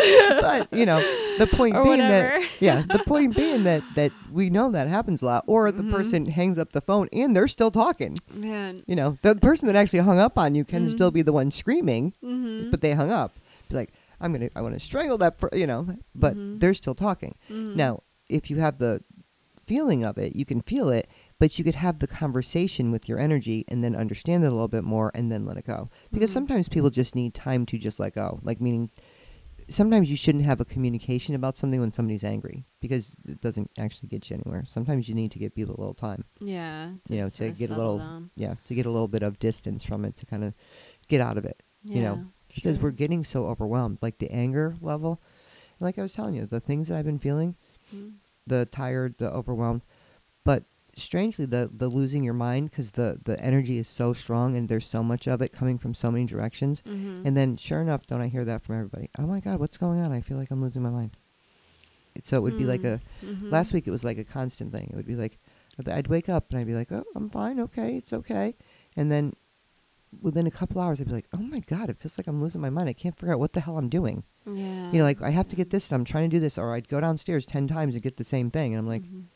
but 0.40 0.72
you 0.72 0.86
know, 0.86 1.00
the 1.38 1.46
point 1.46 1.76
or 1.76 1.82
being 1.84 1.98
whatever. 2.00 2.40
that 2.40 2.48
yeah, 2.60 2.82
the 2.86 2.98
point 3.06 3.36
being 3.36 3.64
that 3.64 3.82
that 3.94 4.12
we 4.30 4.50
know 4.50 4.70
that 4.70 4.88
happens 4.88 5.22
a 5.22 5.24
lot. 5.26 5.44
Or 5.46 5.70
the 5.72 5.82
Mhm. 5.82 5.90
person 5.90 6.26
hangs 6.26 6.58
up 6.58 6.72
the 6.72 6.80
phone 6.80 7.08
and 7.12 7.34
they're 7.34 7.48
still 7.48 7.70
talking. 7.70 8.16
Man. 8.32 8.82
You 8.86 8.96
know, 8.96 9.18
the 9.22 9.34
person 9.36 9.66
that 9.66 9.76
actually 9.76 10.00
hung 10.00 10.18
up 10.18 10.38
on 10.38 10.54
you 10.54 10.64
can 10.64 10.86
Mhm. 10.86 10.90
still 10.92 11.10
be 11.10 11.22
the 11.22 11.32
one 11.32 11.50
screaming, 11.50 12.14
Mm-hmm. 12.24 12.70
but 12.70 12.80
they 12.80 12.92
hung 12.92 13.10
up. 13.10 13.38
Be 13.68 13.76
like, 13.76 13.92
I'm 14.20 14.32
gonna, 14.32 14.50
I 14.54 14.60
want 14.62 14.74
to 14.74 14.80
strangle 14.80 15.18
that, 15.18 15.38
per-, 15.38 15.48
you 15.52 15.66
know. 15.66 15.86
But 16.14 16.36
Mhm. 16.36 16.60
they're 16.60 16.74
still 16.74 16.94
talking. 16.94 17.34
Mhm. 17.50 17.76
Now, 17.76 18.02
if 18.28 18.50
you 18.50 18.56
have 18.58 18.78
the 18.78 19.02
feeling 19.66 20.04
of 20.04 20.18
it, 20.18 20.34
you 20.34 20.44
can 20.44 20.60
feel 20.60 20.88
it, 20.88 21.08
but 21.38 21.56
you 21.58 21.64
could 21.64 21.76
have 21.76 22.00
the 22.00 22.06
conversation 22.08 22.90
with 22.90 23.08
your 23.08 23.18
energy 23.20 23.64
and 23.68 23.84
then 23.84 23.94
understand 23.94 24.42
it 24.42 24.48
a 24.48 24.50
little 24.50 24.66
bit 24.68 24.82
more 24.84 25.12
and 25.14 25.30
then 25.30 25.44
let 25.46 25.56
it 25.56 25.64
go. 25.66 25.88
Because 26.12 26.30
Mhm. 26.30 26.34
sometimes 26.34 26.68
people 26.68 26.90
just 26.90 27.14
need 27.14 27.34
time 27.34 27.64
to 27.66 27.78
just 27.78 28.00
let 28.00 28.14
go. 28.14 28.40
Like 28.42 28.60
meaning 28.60 28.90
sometimes 29.70 30.10
you 30.10 30.16
shouldn't 30.16 30.44
have 30.44 30.60
a 30.60 30.64
communication 30.64 31.34
about 31.34 31.56
something 31.56 31.80
when 31.80 31.92
somebody's 31.92 32.24
angry 32.24 32.64
because 32.80 33.14
it 33.26 33.40
doesn't 33.40 33.70
actually 33.78 34.08
get 34.08 34.28
you 34.28 34.36
anywhere. 34.36 34.64
Sometimes 34.66 35.08
you 35.08 35.14
need 35.14 35.30
to 35.32 35.38
give 35.38 35.54
people 35.54 35.74
a 35.76 35.80
little 35.80 35.94
time. 35.94 36.24
Yeah. 36.40 36.90
You 37.08 37.20
know, 37.22 37.28
to 37.30 37.50
get 37.52 37.70
a 37.70 37.76
little-. 37.76 38.24
Yeah, 38.36 38.54
to 38.66 38.74
get 38.74 38.86
a 38.86 38.90
little 38.90 39.08
bit 39.08 39.22
of 39.22 39.38
distance 39.38 39.82
from 39.84 40.04
it 40.04 40.16
to 40.18 40.26
kind 40.26 40.44
of 40.44 40.54
get 41.08 41.20
out 41.20 41.38
of 41.38 41.44
it. 41.44 41.62
you 41.82 42.02
know, 42.02 42.14
Yeah, 42.16 42.22
Because 42.54 42.78
we're 42.78 42.90
getting 42.90 43.24
so 43.24 43.46
overwhelmed. 43.46 43.98
Like 44.02 44.18
the 44.18 44.30
anger 44.30 44.76
level, 44.82 45.22
like 45.78 45.98
I 45.98 46.02
was 46.02 46.12
telling 46.12 46.34
you, 46.34 46.44
the 46.46 46.60
things 46.60 46.88
that 46.88 46.98
I've 46.98 47.06
been 47.06 47.18
feeling, 47.18 47.54
Mhm. 47.94 48.14
the 48.46 48.66
tired, 48.66 49.14
the 49.18 49.30
overwhelmed, 49.32 49.82
but 50.44 50.64
strangely 50.96 51.44
the 51.46 51.70
the 51.72 51.88
losing 51.88 52.22
your 52.22 52.34
mind 52.34 52.70
because 52.70 52.92
the 52.92 53.18
the 53.24 53.38
energy 53.40 53.78
is 53.78 53.88
so 53.88 54.12
strong 54.12 54.56
and 54.56 54.68
there's 54.68 54.86
so 54.86 55.02
much 55.02 55.26
of 55.26 55.40
it 55.42 55.52
coming 55.52 55.78
from 55.78 55.94
so 55.94 56.10
many 56.10 56.24
directions. 56.26 56.82
Mhm. 56.82 57.24
And 57.24 57.36
then 57.36 57.56
sure 57.56 57.80
enough, 57.80 58.06
don't 58.06 58.20
I 58.20 58.28
hear 58.28 58.44
that 58.44 58.62
from 58.62 58.76
everybody? 58.76 59.08
Oh 59.18 59.26
my 59.26 59.40
God, 59.40 59.60
what's 59.60 59.76
going 59.78 60.00
on? 60.00 60.12
I 60.12 60.20
feel 60.20 60.36
like 60.36 60.50
I'm 60.50 60.62
losing 60.62 60.82
my 60.82 60.90
mind. 60.90 61.16
So 62.24 62.36
it 62.36 62.40
would 62.42 62.58
be 62.58 62.64
like 62.64 62.82
Mm. 62.82 63.00
a 63.22 63.26
Mhm. 63.26 63.50
last 63.52 63.72
week. 63.72 63.86
It 63.86 63.90
was 63.92 64.04
like 64.04 64.18
a 64.18 64.24
constant 64.24 64.72
thing. 64.72 64.88
It 64.90 64.96
would 64.96 65.06
be 65.06 65.16
like 65.16 65.38
I'd- 65.86 66.10
wake 66.10 66.28
up 66.28 66.50
and 66.50 66.58
I'd 66.60 66.66
be 66.66 66.74
like, 66.74 66.92
oh, 66.92 67.04
I'm 67.14 67.30
fine, 67.30 67.58
okay, 67.60 67.96
it's 67.96 68.12
okay, 68.12 68.54
and 68.96 69.10
then 69.10 69.32
within 70.20 70.46
a 70.46 70.50
couple 70.50 70.80
hours, 70.80 71.00
I'd 71.00 71.06
be 71.06 71.12
like, 71.12 71.28
"Oh 71.32 71.38
my 71.38 71.60
god, 71.60 71.88
it 71.88 71.96
feels 71.96 72.18
like 72.18 72.26
I'm 72.26 72.42
losing 72.42 72.60
my 72.60 72.68
mind. 72.68 72.88
I 72.88 72.92
can't 72.92 73.16
figure 73.16 73.32
out 73.32 73.38
what 73.38 73.52
the 73.52 73.60
hell 73.60 73.78
I'm 73.78 73.88
doing." 73.88 74.24
Yeah. 74.44 74.90
You 74.90 74.98
know, 74.98 75.04
like 75.04 75.22
I 75.22 75.30
have 75.30 75.46
to 75.48 75.56
get 75.56 75.70
this. 75.70 75.88
and 75.88 75.94
I'm 75.98 76.04
trying 76.04 76.28
to 76.28 76.36
do 76.36 76.40
this, 76.40 76.58
or 76.58 76.74
I'd 76.74 76.88
go 76.88 77.00
downstairs 77.00 77.46
ten 77.46 77.68
times 77.68 77.94
and 77.94 78.02
get 78.02 78.16
the 78.16 78.24
same 78.24 78.50
thing, 78.50 78.74
and 78.74 78.80
I'm 78.80 78.88
like, 78.88 79.04
Mhm. 79.04 79.26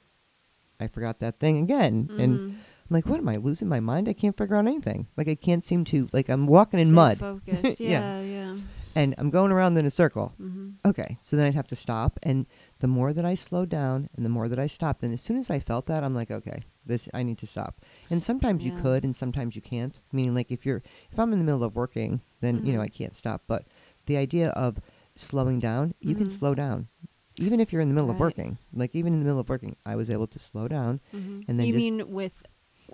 I 0.84 0.88
forgot 0.88 1.18
that 1.20 1.40
thing 1.40 1.58
again, 1.58 2.08
and 2.18 2.38
Mhm. 2.38 2.48
I'm 2.50 2.94
like, 2.96 3.06
"What 3.06 3.18
am 3.18 3.28
I 3.28 3.36
losing 3.38 3.68
my 3.68 3.80
mind? 3.80 4.08
I 4.08 4.12
can't 4.12 4.36
figure 4.36 4.56
out 4.56 4.66
anything. 4.66 5.08
Like 5.16 5.28
I 5.28 5.34
can't 5.34 5.64
seem 5.64 5.84
to 5.86 6.08
like 6.12 6.28
I'm 6.28 6.46
walking 6.46 6.78
in 6.80 6.88
Stay 6.88 6.94
mud, 6.94 7.18
Focused. 7.18 7.80
Yeah. 7.80 7.88
Yeah. 8.02 8.22
Yeah. 8.22 8.56
and 8.94 9.14
I'm 9.18 9.30
going 9.30 9.50
around 9.52 9.76
in 9.78 9.86
a 9.86 9.90
circle." 9.90 10.34
hmm 10.38 10.70
Okay, 10.86 11.16
so 11.22 11.34
then 11.34 11.46
I'd 11.46 11.54
have 11.54 11.66
to 11.68 11.76
stop, 11.76 12.18
and 12.22 12.44
the 12.80 12.86
more 12.86 13.14
that 13.14 13.24
I 13.24 13.34
slowed 13.34 13.70
down, 13.70 14.10
and 14.14 14.22
the 14.22 14.28
more 14.28 14.48
that 14.50 14.58
I 14.58 14.66
stopped, 14.66 15.02
and 15.02 15.14
as 15.14 15.22
soon 15.22 15.38
as 15.38 15.48
I 15.48 15.58
felt 15.58 15.86
that, 15.86 16.04
I'm 16.04 16.14
like, 16.14 16.30
okay, 16.30 16.62
this 16.84 17.08
I 17.14 17.22
need 17.22 17.38
to 17.38 17.46
stop. 17.46 17.80
And 18.10 18.22
sometimes 18.22 18.62
you 18.66 18.70
could, 18.82 19.02
and 19.02 19.16
sometimes 19.16 19.56
you 19.56 19.62
can't. 19.62 19.98
Meaning, 20.12 20.34
like 20.34 20.50
if 20.50 20.66
you're 20.66 20.82
if 21.10 21.18
I'm 21.18 21.32
in 21.32 21.38
the 21.38 21.44
middle 21.46 21.64
of 21.64 21.74
working, 21.74 22.20
then 22.42 22.60
you 22.62 22.74
know 22.74 22.80
Mhm. 22.80 22.84
I 22.84 22.88
can't 22.88 23.16
stop. 23.16 23.44
But 23.46 23.64
the 24.04 24.18
idea 24.18 24.50
of 24.50 24.78
slowing 25.16 25.58
down, 25.58 25.94
you 26.00 26.14
can 26.14 26.26
Mhm. 26.28 26.38
slow 26.38 26.54
down, 26.54 26.88
even 27.36 27.60
if 27.60 27.72
you're 27.72 27.82
in 27.82 27.88
the 27.88 27.94
middle 27.94 28.10
of 28.10 28.20
working. 28.20 28.58
Like 28.72 28.94
even 28.94 29.12
in 29.12 29.18
the 29.18 29.24
middle 29.24 29.40
of 29.40 29.48
working, 29.48 29.76
I 29.84 29.96
was 29.96 30.08
able 30.10 30.26
to 30.28 30.38
slow 30.38 30.68
down. 30.68 31.00
hmm 31.10 31.42
And 31.48 31.58
then 31.58 31.66
you 31.66 31.74
mean 31.74 32.10
with 32.12 32.42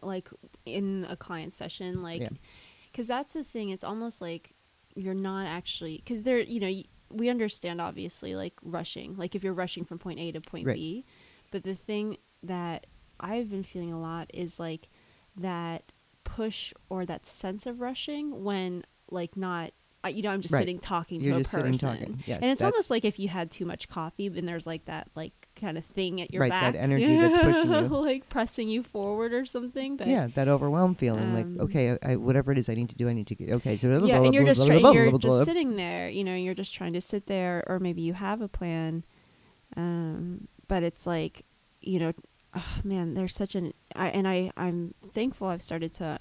like 0.03 0.29
in 0.65 1.07
a 1.09 1.17
client 1.17 1.53
session, 1.53 2.03
like, 2.03 2.23
Yeah. 2.23 2.29
because 2.91 3.07
that's 3.07 3.33
the 3.33 3.45
thing. 3.45 3.71
It's 3.71 3.85
almost 3.85 4.21
like 4.21 4.55
you're 4.95 5.15
not 5.15 5.47
actually 5.47 5.97
because 5.99 6.23
there. 6.23 6.39
You 6.39 6.61
know, 6.61 6.67
y- 6.69 6.85
we 7.11 7.29
understand 7.29 7.81
obviously 7.81 8.35
like 8.37 8.55
rushing. 8.63 9.17
Like 9.17 9.35
if 9.35 9.43
you're 9.45 9.53
rushing 9.53 9.85
from 9.85 9.99
point 9.99 10.19
A 10.21 10.33
to 10.33 10.41
point 10.41 10.67
Right. 10.67 10.75
B, 10.77 11.05
but 11.51 11.65
the 11.65 11.75
thing 11.75 12.17
that 12.43 12.87
I've 13.19 13.51
been 13.51 13.65
feeling 13.65 13.93
a 13.93 14.01
lot 14.01 14.31
is 14.33 14.59
like 14.59 14.89
that 15.37 15.93
push 16.25 16.73
or 16.89 17.05
that 17.07 17.27
sense 17.27 17.67
of 17.67 17.81
rushing 17.81 18.43
when 18.45 18.85
like 19.11 19.37
not. 19.37 19.73
I- 20.03 20.09
You 20.11 20.23
know, 20.23 20.31
I'm 20.31 20.41
just 20.41 20.53
Right. 20.55 20.61
sitting 20.61 20.79
talking 20.79 21.21
You're 21.21 21.35
to 21.35 21.41
a 21.41 21.45
person. 21.45 22.23
Yes, 22.27 22.41
and 22.43 22.51
it's 22.51 22.63
almost 22.63 22.89
like 22.91 23.05
if 23.05 23.19
you 23.19 23.29
had 23.29 23.51
too 23.51 23.67
much 23.67 23.89
coffee, 23.89 24.29
then 24.29 24.47
there's 24.47 24.67
like 24.67 24.87
that 24.87 25.09
like 25.15 25.33
kind 25.57 25.77
of 25.77 25.85
thing 25.85 26.23
at 26.23 26.33
your 26.33 26.41
Right, 26.41 26.49
back, 26.49 26.73
that 26.73 26.79
energy 26.79 27.17
that's 27.17 27.37
pushing 27.37 27.71
you. 27.71 27.89
like 28.01 28.29
pressing 28.31 28.69
you 28.71 28.83
forward 28.83 29.35
or 29.35 29.45
something. 29.45 29.97
But 29.99 30.07
yeah, 30.09 30.29
that 30.35 30.49
overwhelm 30.49 30.95
feeling. 30.95 31.25
Um, 31.25 31.35
like 31.59 31.65
okay, 31.65 31.91
I, 32.03 32.13
I, 32.13 32.17
whatever 32.17 32.51
it 32.51 32.57
is 32.57 32.69
I 32.71 32.75
need 32.75 32.89
to 32.89 32.97
do, 32.97 33.09
I 33.11 33.13
need 33.13 33.27
to 33.27 33.35
get. 33.35 33.51
Okay, 33.51 33.77
so 33.77 34.05
yeah, 34.07 34.23
and 34.23 34.33
you're 34.35 34.47
just 34.47 34.67
you're 34.67 35.19
just 35.19 35.45
sitting 35.45 35.77
there. 35.77 36.09
You 36.09 36.25
know, 36.25 36.35
you're 36.35 36.55
just 36.55 36.73
trying 36.73 36.95
to 36.95 37.01
sit 37.03 37.27
there, 37.27 37.63
or 37.67 37.79
maybe 37.79 38.01
you 38.01 38.15
have 38.15 38.41
a 38.41 38.49
plan, 38.49 39.05
um, 39.77 40.49
but 40.67 40.83
it's 40.83 41.07
like, 41.07 41.45
you 41.81 41.99
know, 41.99 42.13
oh, 42.55 42.75
man, 42.85 43.15
there's 43.15 43.35
such 43.35 43.55
an. 43.55 43.73
I 43.95 44.09
and 44.09 44.27
I 44.27 44.51
I'm 44.57 44.95
thankful 45.13 45.49
I've 45.49 45.63
started 45.63 45.93
to, 45.95 46.19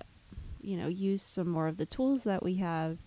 you 0.62 0.76
know, 0.76 0.88
use 0.88 1.22
some 1.22 1.48
more 1.50 1.68
of 1.68 1.78
the 1.78 1.86
tools 1.86 2.24
that 2.26 2.44
we 2.44 2.56
have, 2.56 2.98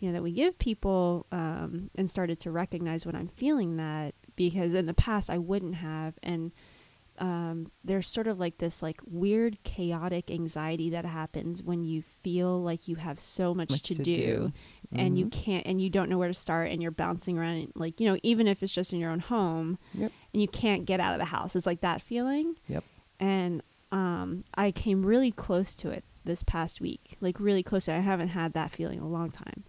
you 0.00 0.08
know, 0.08 0.14
that 0.14 0.22
we 0.22 0.32
give 0.32 0.58
people, 0.58 1.26
um, 1.30 1.90
and 1.94 2.10
started 2.10 2.40
to 2.40 2.50
recognize 2.50 3.06
when 3.06 3.14
I'm 3.14 3.28
feeling 3.28 3.76
that 3.76 4.14
because 4.36 4.74
in 4.74 4.86
the 4.86 4.94
past 4.94 5.30
I 5.30 5.38
wouldn't 5.38 5.76
have 5.76 6.14
and. 6.22 6.52
Um, 7.18 7.70
there's 7.84 8.08
sort 8.08 8.28
of 8.28 8.38
like 8.40 8.56
this 8.56 8.82
like 8.82 8.98
weird 9.06 9.62
chaotic 9.62 10.30
anxiety 10.30 10.88
that 10.90 11.04
happens 11.04 11.62
when 11.62 11.84
you 11.84 12.00
feel 12.00 12.62
like 12.62 12.88
you 12.88 12.96
have 12.96 13.20
so 13.20 13.52
much, 13.54 13.68
Much 13.68 13.82
to, 13.82 13.94
to 13.96 14.02
do, 14.02 14.14
do. 14.14 14.52
and 14.92 15.18
you 15.18 15.26
Mhm. 15.26 15.32
can't 15.32 15.66
and 15.66 15.82
you 15.82 15.90
don't 15.90 16.08
know 16.08 16.16
where 16.16 16.28
to 16.28 16.32
start 16.34 16.70
and 16.70 16.80
you're 16.80 16.90
bouncing 16.90 17.36
around 17.36 17.56
and, 17.56 17.72
like 17.74 18.00
you 18.00 18.06
know 18.08 18.16
even 18.22 18.48
if 18.48 18.62
it's 18.62 18.72
just 18.72 18.94
in 18.94 19.00
your 19.00 19.10
own 19.10 19.18
home 19.20 19.76
Yep. 19.92 20.12
and 20.32 20.40
you 20.40 20.48
can't 20.48 20.86
get 20.86 20.98
out 20.98 21.12
of 21.12 21.18
the 21.18 21.26
house 21.26 21.54
it's 21.54 21.66
like 21.66 21.82
that 21.82 22.00
feeling 22.00 22.54
Yep. 22.68 22.84
and 23.18 23.62
um 23.92 24.44
i 24.54 24.70
came 24.70 25.04
really 25.04 25.30
close 25.30 25.74
to 25.74 25.90
it 25.90 26.04
this 26.24 26.42
past 26.42 26.80
week 26.80 27.18
like 27.20 27.38
really 27.38 27.62
close 27.62 27.84
to 27.84 27.92
it. 27.92 27.96
i 27.98 28.00
haven't 28.00 28.28
had 28.28 28.54
that 28.54 28.70
feeling 28.70 28.96
in 28.96 29.04
a 29.04 29.08
long 29.08 29.30
time 29.30 29.64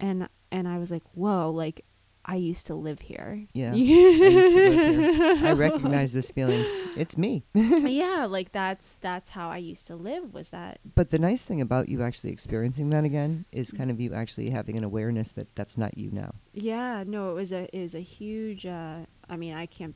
and 0.00 0.28
and 0.50 0.66
i 0.68 0.78
was 0.78 0.90
like 0.90 1.02
whoa 1.14 1.50
like 1.50 1.84
i 2.24 2.36
used 2.36 2.66
to 2.66 2.74
live 2.74 3.00
here 3.00 3.46
Yeah, 3.54 3.72
I 3.72 3.76
used 3.76 4.52
to 4.52 4.68
live 4.70 4.94
here. 4.94 5.46
I 5.46 5.52
recognize 5.52 6.12
this 6.12 6.30
feeling. 6.30 6.64
It's 6.96 7.16
me. 7.16 7.44
yeah 7.54 8.26
like 8.28 8.52
that's 8.52 8.96
that's 9.00 9.30
how 9.30 9.48
i 9.48 9.56
used 9.56 9.86
to 9.86 9.96
live 9.96 10.34
was 10.34 10.50
that 10.50 10.80
But 10.94 11.10
the 11.10 11.18
nice 11.18 11.42
thing 11.42 11.60
about 11.60 11.88
you 11.88 12.02
actually 12.02 12.32
experiencing 12.32 12.90
that 12.90 13.04
again 13.04 13.44
is 13.52 13.70
Mm. 13.70 13.76
kind 13.78 13.90
of 13.90 14.00
you 14.00 14.12
actually 14.14 14.50
having 14.50 14.76
an 14.76 14.84
awareness 14.84 15.30
that 15.32 15.48
that's 15.54 15.76
not 15.78 15.96
you 15.96 16.10
now. 16.10 16.34
Yeah, 16.52 17.04
no, 17.06 17.30
it 17.30 17.34
was 17.34 17.52
a 17.52 17.62
it 17.76 17.80
was 17.82 17.94
a 17.94 18.00
huge. 18.00 18.66
Uh, 18.66 19.06
I 19.28 19.36
mean, 19.36 19.54
I 19.54 19.66
can't, 19.66 19.94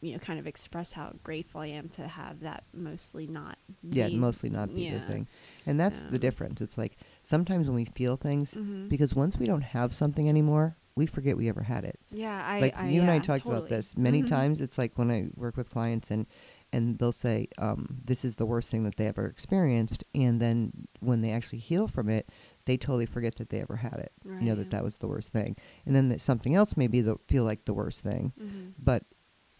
you 0.00 0.12
know, 0.12 0.18
kind 0.18 0.38
of 0.38 0.46
express 0.46 0.92
how 0.92 1.12
grateful 1.24 1.60
I 1.62 1.68
am 1.68 1.88
to 1.90 2.06
have 2.06 2.40
that 2.40 2.64
mostly 2.72 3.26
not. 3.26 3.58
Yeah, 3.82 4.08
mostly 4.08 4.50
not 4.50 4.74
be 4.74 4.90
the 4.90 5.00
thing. 5.00 5.26
And 5.66 5.78
that's 5.80 6.00
Yeah. 6.00 6.10
the 6.10 6.18
difference. 6.18 6.60
It's 6.60 6.76
like 6.78 6.96
sometimes 7.22 7.66
when 7.66 7.76
we 7.76 7.84
feel 7.86 8.16
things, 8.16 8.54
Mhm. 8.54 8.88
because 8.88 9.14
once 9.14 9.38
we 9.38 9.46
don't 9.46 9.62
have 9.62 9.94
something 9.94 10.28
anymore, 10.28 10.76
we 10.96 11.06
forget 11.06 11.36
we 11.36 11.48
ever 11.48 11.62
had 11.62 11.84
it. 11.84 11.98
yeah, 12.12 12.40
I 12.46 12.60
like 12.60 12.76
I, 12.76 12.88
you 12.88 13.00
and 13.00 13.10
I 13.10 13.16
yeah, 13.16 13.22
talked 13.22 13.46
about 13.46 13.68
this 13.68 13.96
many 13.96 14.22
Mhm. 14.22 14.26
times. 14.28 14.60
It's 14.60 14.78
like 14.78 14.96
when 14.96 15.10
I 15.10 15.28
work 15.34 15.56
with 15.56 15.70
clients 15.70 16.10
and 16.10 16.26
and 16.72 16.98
they'll 16.98 17.12
say 17.12 17.48
um, 17.58 18.00
this 18.04 18.24
is 18.24 18.34
the 18.36 18.46
worst 18.46 18.68
thing 18.68 18.82
that 18.84 18.96
they 18.96 19.06
ever 19.06 19.26
experienced, 19.26 20.04
and 20.14 20.40
then 20.40 20.86
when 21.00 21.20
they 21.20 21.30
actually 21.30 21.58
heal 21.60 21.86
from 21.88 22.08
it, 22.08 22.28
they 22.64 22.76
totally 22.76 23.06
forget 23.06 23.36
that 23.36 23.48
they 23.50 23.60
ever 23.60 23.76
had 23.76 23.94
it. 23.94 24.12
You 24.40 24.46
know 24.48 24.54
that 24.56 24.70
that 24.70 24.84
was 24.84 24.96
the 24.98 25.06
worst 25.08 25.30
thing, 25.32 25.56
and 25.86 25.94
then 25.96 26.08
that 26.10 26.20
something 26.20 26.54
else 26.54 26.76
may 26.76 26.86
be 26.88 27.00
the 27.00 27.16
feel 27.26 27.44
like 27.44 27.64
the 27.64 27.74
worst 27.74 28.00
thing, 28.00 28.32
Mhm. 28.40 28.74
but 28.78 29.04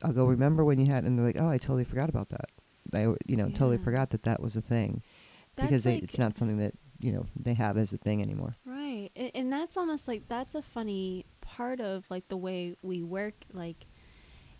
I'll 0.03 0.12
go 0.12 0.25
remember 0.27 0.64
when 0.64 0.79
you 0.79 0.87
had, 0.87 1.05
and 1.05 1.17
they're 1.19 1.27
like, 1.27 1.40
oh, 1.40 1.49
I 1.49 1.59
totally 1.59 1.85
forgot 1.85 2.09
about 2.09 2.29
that. 2.31 2.51
I 2.93 3.03
you 3.27 3.37
know 3.37 3.49
totally 3.49 3.79
forgot 3.79 4.11
that 4.11 4.25
that 4.25 4.40
was 4.43 4.55
a 4.57 4.61
thing 4.61 5.03
That's 5.57 5.69
because 5.69 5.85
they, 5.85 5.95
like- 5.95 6.03
it's 6.05 6.19
not 6.19 6.37
something 6.37 6.59
that 6.59 6.75
you 7.01 7.12
know 7.12 7.27
they 7.38 7.55
have 7.55 7.77
as 7.77 7.93
a 7.93 7.99
thing 7.99 8.23
anymore. 8.23 8.57
Right, 8.64 9.11
and, 9.17 9.31
and 9.35 9.53
that's 9.53 9.77
almost 9.77 10.09
like 10.09 10.29
that's 10.29 10.55
a 10.55 10.62
funny 10.62 11.27
part 11.40 11.81
of 11.81 12.05
like 12.11 12.29
the 12.29 12.37
way 12.37 12.77
we 12.83 13.03
work. 13.03 13.35
Like, 13.53 13.87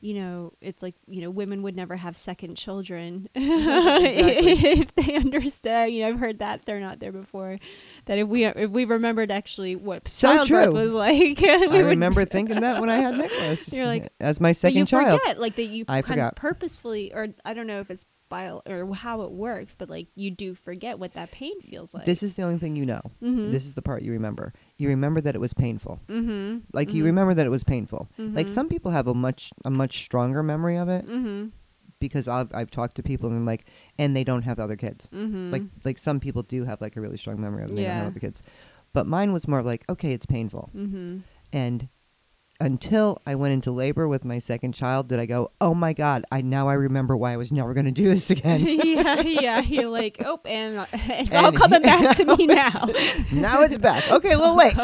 you 0.01 0.15
know, 0.15 0.53
it's 0.61 0.83
like 0.83 0.95
you 1.07 1.23
know, 1.23 1.31
women 1.31 1.63
would 1.63 1.75
never 1.77 1.97
have 1.97 2.17
second 2.17 2.57
children 2.57 3.29
if 3.35 4.95
they 4.95 5.15
understand. 5.17 5.93
You 5.95 6.03
know, 6.03 6.09
I've 6.11 6.19
heard 6.19 6.39
that 6.41 6.67
they're 6.67 6.81
not 6.81 7.01
there 7.01 7.13
before. 7.13 7.59
That 8.07 8.19
if 8.19 8.29
we 8.29 8.45
if 8.45 8.71
we 8.71 8.85
remembered 8.85 9.31
actually 9.31 9.77
what 9.77 10.07
So 10.09 10.35
childbirth 10.45 10.71
true. 10.73 10.81
was 10.83 10.93
like, 10.93 11.41
we 11.41 11.49
I 11.51 11.79
remember 11.81 12.25
thinking 12.27 12.61
that 12.61 12.81
when 12.81 12.91
I 12.91 12.99
had 12.99 13.17
Nicholas. 13.17 13.73
You're 13.73 13.87
like, 13.87 14.13
as 14.21 14.41
my 14.41 14.51
but 14.51 14.57
second 14.57 14.79
you 14.79 14.85
child. 14.87 15.21
forget 15.21 15.41
like 15.41 15.57
that 15.57 15.65
you 15.65 15.85
I 15.89 16.03
kind 16.03 16.07
forgot. 16.07 16.33
of 16.33 16.37
purposefully, 16.37 17.13
or 17.15 17.29
I 17.45 17.55
don't 17.55 17.67
know 17.67 17.81
if 17.81 17.91
it's 17.91 18.05
bio 18.29 18.63
or 18.67 18.93
how 18.95 19.23
it 19.23 19.31
works, 19.33 19.75
but 19.75 19.89
like 19.91 20.09
you 20.15 20.31
do 20.31 20.55
forget 20.55 20.99
what 20.99 21.15
that 21.15 21.31
pain 21.31 21.61
feels 21.63 21.95
like. 21.95 22.05
This 22.07 22.23
is 22.23 22.35
the 22.35 22.43
only 22.43 22.59
thing 22.59 22.75
you 22.77 22.87
know. 22.87 23.01
Mhm. 23.23 23.51
This 23.53 23.65
is 23.67 23.75
the 23.75 23.83
part 23.83 24.03
you 24.03 24.13
remember. 24.13 24.53
You 24.79 24.89
remember 24.89 25.21
that 25.21 25.35
it 25.35 25.41
was 25.41 25.55
painful. 25.55 26.01
mm-hmm. 26.09 26.59
Like 26.73 26.93
you 26.93 27.05
remember 27.05 27.35
that 27.35 27.47
it 27.47 27.51
was 27.51 27.65
painful. 27.65 28.09
Like 28.19 28.47
Mhm. 28.47 28.55
some 28.55 28.69
people 28.69 28.91
have 28.93 29.07
a 29.07 29.15
much 29.15 29.53
a 29.65 29.71
much 29.71 30.05
stronger 30.05 30.43
memory 30.43 30.77
of 30.77 30.89
it 30.89 31.07
Mm-hmm. 31.07 31.49
because 32.01 32.27
I've 32.29 32.55
I've 32.55 32.71
talked 32.71 32.97
to 32.97 33.03
people 33.03 33.31
and 33.31 33.47
like 33.47 33.67
and 33.99 34.17
they 34.17 34.25
don't 34.25 34.43
have 34.43 34.59
other 34.59 34.77
kids. 34.77 35.09
Mm-hmm. 35.13 35.51
Like 35.53 35.63
like 35.85 35.99
some 35.99 36.19
people 36.21 36.43
do 36.43 36.65
have 36.65 36.81
like 36.81 36.97
a 36.97 37.01
really 37.01 37.17
strong 37.17 37.41
memory 37.41 37.63
of 37.65 37.69
it 37.69 37.71
and 37.73 37.79
they 37.79 37.85
don't 37.85 37.93
have 37.97 38.07
other 38.13 38.21
kids. 38.21 38.43
But 38.93 39.07
mine 39.07 39.33
was 39.33 39.47
more 39.49 39.63
like 39.63 39.85
okay, 39.91 40.13
it's 40.13 40.27
painful. 40.27 40.71
mm-hmm. 40.77 41.19
And 41.53 41.89
until 42.65 43.21
I 43.27 43.35
went 43.35 43.53
into 43.55 43.71
labor 43.71 44.09
with 44.09 44.25
my 44.25 44.39
second 44.39 44.73
child, 44.73 45.09
did 45.09 45.19
I 45.21 45.27
go, 45.27 45.51
"Oh 45.61 45.75
my 45.75 45.93
god, 45.93 46.25
I 46.33 46.41
now 46.41 46.69
I 46.69 46.73
remember 46.75 47.17
why 47.17 47.33
I 47.33 47.37
was 47.37 47.53
never 47.53 47.75
going 47.75 47.85
to 47.87 47.93
do 47.93 48.09
this 48.09 48.31
again." 48.31 48.61
yeah, 48.85 49.21
yeah. 49.21 49.61
You're 49.61 49.91
like, 49.91 50.17
oh, 50.25 50.41
and 50.47 50.79
uh, 50.79 50.87
it's 50.93 51.31
And 51.31 51.47
all 51.47 51.53
coming 51.53 51.83
back 51.83 52.17
to 52.17 52.25
me 52.37 52.47
now 52.47 52.71
now. 53.31 53.63
it's- 53.63 53.79
back. 53.79 54.11
Okay, 54.11 54.33
a 54.33 54.39
little 54.39 54.57
late. 54.57 54.75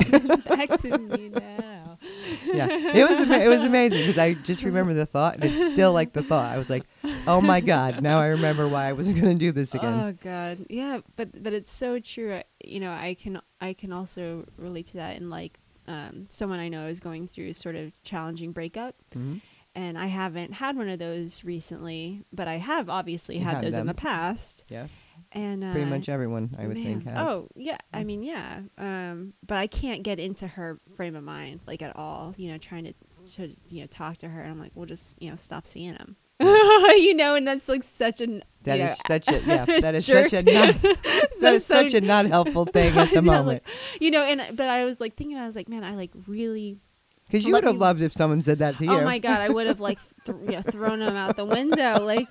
back 0.44 0.78
to 0.80 0.98
me 0.98 1.30
now. 1.30 1.98
yeah, 2.44 2.66
it 2.68 3.08
was 3.08 3.18
ama- 3.20 3.38
it 3.38 3.48
was 3.48 3.62
amazing 3.62 3.98
because 4.00 4.18
I 4.18 4.34
just 4.34 4.62
remember 4.62 4.92
the 4.94 5.06
thought, 5.06 5.36
and 5.36 5.44
it's 5.44 5.72
still 5.72 5.92
like 5.92 6.12
the 6.12 6.22
thought. 6.22 6.52
I 6.52 6.58
was 6.58 6.68
like, 6.70 6.84
"Oh 7.26 7.40
my 7.40 7.60
god!" 7.60 8.02
Now 8.02 8.20
I 8.20 8.26
remember 8.26 8.68
why 8.68 8.88
I 8.88 8.92
wasn't 8.92 9.20
going 9.20 9.36
to 9.38 9.38
do 9.38 9.52
this 9.52 9.74
again. 9.74 9.94
Oh 10.00 10.12
God, 10.22 10.66
yeah, 10.68 11.00
but 11.16 11.42
but 11.42 11.52
it's 11.54 11.72
so 11.72 11.98
true. 11.98 12.34
I- 12.34 12.44
You 12.64 12.80
know, 12.80 12.92
I 12.92 13.14
can 13.18 13.40
I 13.60 13.72
can 13.72 13.92
also 13.92 14.44
relate 14.58 14.86
to 14.88 14.94
that. 14.98 15.16
And 15.16 15.30
like, 15.30 15.58
um, 15.90 16.26
someone 16.28 16.58
I 16.60 16.68
know 16.68 16.86
is 16.86 17.00
going 17.00 17.26
through 17.28 17.52
sort 17.54 17.74
of 17.76 17.92
challenging 18.02 18.52
breakup, 18.52 18.94
Mhm. 19.14 19.40
and 19.74 19.98
I 19.98 20.06
haven't 20.06 20.52
had 20.54 20.76
one 20.76 20.88
of 20.88 20.98
those 20.98 21.42
recently, 21.44 22.24
but 22.32 22.46
I 22.48 22.58
have 22.58 22.88
obviously 22.88 23.38
had 23.38 23.56
had 23.56 23.64
those 23.64 23.76
in 23.76 23.86
the 23.86 23.94
past. 23.94 24.64
Yeah, 24.68 24.86
And 25.32 25.62
uh, 25.64 25.72
pretty 25.72 25.88
much 25.90 26.08
everyone 26.08 26.54
I 26.58 26.66
would 26.66 26.76
Man. 26.76 26.84
think 26.84 27.04
has. 27.04 27.18
Oh 27.28 27.48
yeah, 27.56 27.78
I 27.92 28.04
mean 28.04 28.22
yeah. 28.22 28.60
Um, 28.78 29.34
but 29.46 29.56
I 29.58 29.66
can't 29.66 30.02
get 30.02 30.18
into 30.18 30.46
her 30.46 30.80
frame 30.96 31.14
of 31.16 31.24
mind 31.24 31.60
like 31.66 31.82
at 31.82 31.94
all. 31.96 32.34
You 32.36 32.50
know, 32.52 32.58
trying 32.58 32.84
to 32.84 32.94
to 33.36 33.54
you 33.68 33.80
know 33.82 33.86
talk 33.86 34.16
to 34.18 34.28
her, 34.28 34.40
and 34.42 34.50
I'm 34.50 34.58
like, 34.58 34.72
we'll 34.74 34.86
just 34.86 35.20
you 35.22 35.30
know 35.30 35.36
stop 35.36 35.66
seeing 35.66 35.94
him. 35.94 36.16
you 36.96 37.14
know, 37.14 37.34
and 37.34 37.46
that's 37.46 37.68
like 37.68 37.82
such 37.82 38.20
an 38.20 38.42
That 38.64 38.78
you 38.78 38.84
is 38.84 38.90
know, 38.90 38.96
such 39.08 39.28
a 39.28 39.40
yeah. 39.46 39.64
That 39.80 39.94
is 39.94 40.06
jerk. 40.06 40.30
such 40.30 40.32
a 40.32 40.42
not, 40.52 40.82
that 40.82 41.28
So- 41.38 41.54
is 41.54 41.66
so- 41.66 41.74
such 41.74 41.94
a 41.94 42.00
not 42.00 42.26
helpful 42.26 42.64
thing 42.66 42.96
at 42.98 43.10
the 43.12 43.22
moment. 43.22 43.62
like, 43.66 44.02
you 44.02 44.10
know, 44.10 44.22
and 44.24 44.56
but 44.56 44.68
I 44.68 44.84
was 44.84 45.00
like 45.00 45.16
thinking, 45.16 45.38
I 45.38 45.46
was 45.46 45.56
like, 45.56 45.68
man, 45.68 45.84
I 45.84 45.94
like 45.94 46.10
really. 46.26 46.78
Because 47.26 47.46
you 47.46 47.52
would 47.52 47.62
have 47.64 47.76
loved 47.76 48.02
if 48.02 48.12
someone 48.12 48.42
said 48.42 48.58
that 48.58 48.76
to 48.78 48.84
you. 48.84 48.90
Oh 48.90 49.04
my 49.04 49.18
god, 49.20 49.40
I 49.40 49.48
would 49.48 49.68
have 49.68 49.78
like 49.78 49.98
th- 50.26 50.36
know, 50.36 50.62
thrown 50.62 51.00
him 51.00 51.14
out 51.16 51.36
the 51.36 51.44
window. 51.44 52.00
Like 52.04 52.26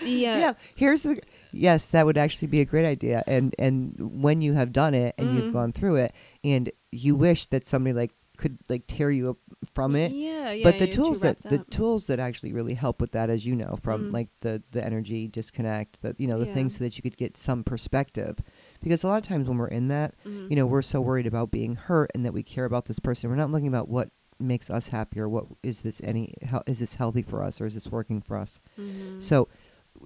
the 0.00 0.26
uh, 0.26 0.36
yeah. 0.38 0.52
Here's 0.74 1.02
the 1.02 1.20
yes, 1.52 1.84
that 1.86 2.06
would 2.06 2.16
actually 2.16 2.48
be 2.48 2.60
a 2.60 2.64
great 2.64 2.86
idea. 2.86 3.22
And 3.26 3.54
and 3.58 3.94
when 3.98 4.40
you 4.40 4.54
have 4.54 4.72
done 4.72 4.94
it 4.94 5.14
and 5.18 5.28
Mhm. 5.28 5.34
you've 5.36 5.52
gone 5.52 5.72
through 5.72 5.96
it, 5.96 6.14
and 6.42 6.70
you 6.92 7.14
wish 7.14 7.44
that 7.46 7.66
somebody 7.68 7.92
like 7.92 8.12
could 8.36 8.58
like 8.68 8.84
tear 8.86 9.10
you 9.10 9.30
up 9.30 9.38
from 9.74 9.96
it. 9.96 10.12
Yeah, 10.12 10.52
yeah. 10.52 10.62
but 10.62 10.78
the 10.78 10.86
tools 10.86 11.20
that 11.20 11.42
the 11.42 11.60
up. 11.60 11.70
tools 11.70 12.06
that 12.06 12.18
actually 12.20 12.52
really 12.52 12.74
help 12.74 13.00
with 13.00 13.12
that, 13.12 13.30
as 13.30 13.44
you 13.44 13.56
know, 13.56 13.76
from 13.82 14.08
Mhm. 14.08 14.12
like 14.12 14.28
the 14.40 14.62
the 14.70 14.84
energy 14.84 15.26
disconnect, 15.28 16.00
that 16.02 16.20
you 16.20 16.26
know 16.26 16.38
the 16.38 16.46
Yeah. 16.46 16.54
things 16.54 16.76
so 16.76 16.84
that 16.84 16.96
you 16.96 17.02
could 17.02 17.16
get 17.16 17.36
some 17.36 17.64
perspective, 17.64 18.38
because 18.80 19.02
a 19.02 19.08
lot 19.08 19.18
of 19.22 19.28
times 19.28 19.48
when 19.48 19.58
we're 19.58 19.66
in 19.68 19.88
that, 19.88 20.14
Mhm. 20.24 20.50
you 20.50 20.56
know, 20.56 20.66
we're 20.66 20.82
so 20.82 21.00
worried 21.00 21.26
about 21.26 21.50
being 21.50 21.74
hurt 21.74 22.10
and 22.14 22.24
that 22.24 22.32
we 22.34 22.42
care 22.42 22.64
about 22.64 22.84
this 22.86 22.98
person. 22.98 23.28
We're 23.30 23.36
not 23.36 23.50
looking 23.50 23.68
about 23.68 23.88
what 23.88 24.10
makes 24.38 24.68
us 24.68 24.88
happy 24.88 25.18
or 25.18 25.28
what 25.28 25.46
is 25.62 25.80
this 25.80 26.00
any 26.04 26.34
how 26.44 26.62
is 26.66 26.78
this 26.78 26.94
healthy 26.94 27.22
for 27.22 27.42
us 27.42 27.60
or 27.60 27.66
is 27.66 27.74
this 27.74 27.88
working 27.90 28.20
for 28.20 28.36
us. 28.36 28.60
Mhm. 28.78 29.22
So 29.22 29.48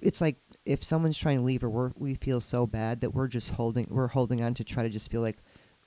it's 0.01 0.21
like 0.21 0.37
if 0.65 0.81
someone's 0.85 1.17
trying 1.17 1.37
to 1.39 1.43
leave 1.43 1.65
or 1.65 1.69
we're, 1.69 1.91
we 1.97 2.13
feel 2.13 2.39
so 2.39 2.65
bad 2.65 3.01
that 3.01 3.13
we're 3.13 3.27
just 3.27 3.49
holding 3.49 3.85
we're 3.89 4.07
holding 4.07 4.41
on 4.41 4.53
to 4.53 4.63
try 4.63 4.83
to 4.83 4.89
just 4.89 5.11
feel 5.11 5.19
like 5.19 5.39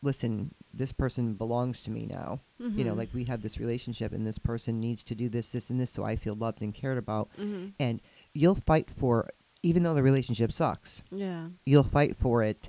listen 0.04 0.54
this 0.72 0.92
person 0.92 1.34
belongs 1.34 1.82
to 1.82 1.90
me 1.90 2.04
now 2.06 2.40
you 2.58 2.84
know 2.84 2.94
Mhm. 2.94 2.96
like 2.98 3.14
we 3.14 3.24
have 3.24 3.42
this 3.42 3.58
relationship 3.58 4.12
and 4.12 4.26
this 4.26 4.38
person 4.38 4.78
needs 4.80 5.02
to 5.04 5.14
do 5.14 5.28
this 5.28 5.48
this 5.48 5.70
and 5.70 5.80
this 5.80 5.90
so 5.90 6.04
i 6.04 6.14
feel 6.16 6.34
loved 6.34 6.60
and 6.62 6.74
cared 6.74 6.98
about 6.98 7.28
Mhm. 7.38 7.72
and 7.80 8.00
you'll 8.32 8.54
fight 8.54 8.90
for 8.90 9.30
even 9.62 9.82
though 9.82 9.94
the 9.94 10.02
relationship 10.02 10.52
sucks 10.52 11.02
Yeah. 11.10 11.48
you'll 11.64 11.82
fight 11.98 12.16
for 12.16 12.42
it 12.42 12.68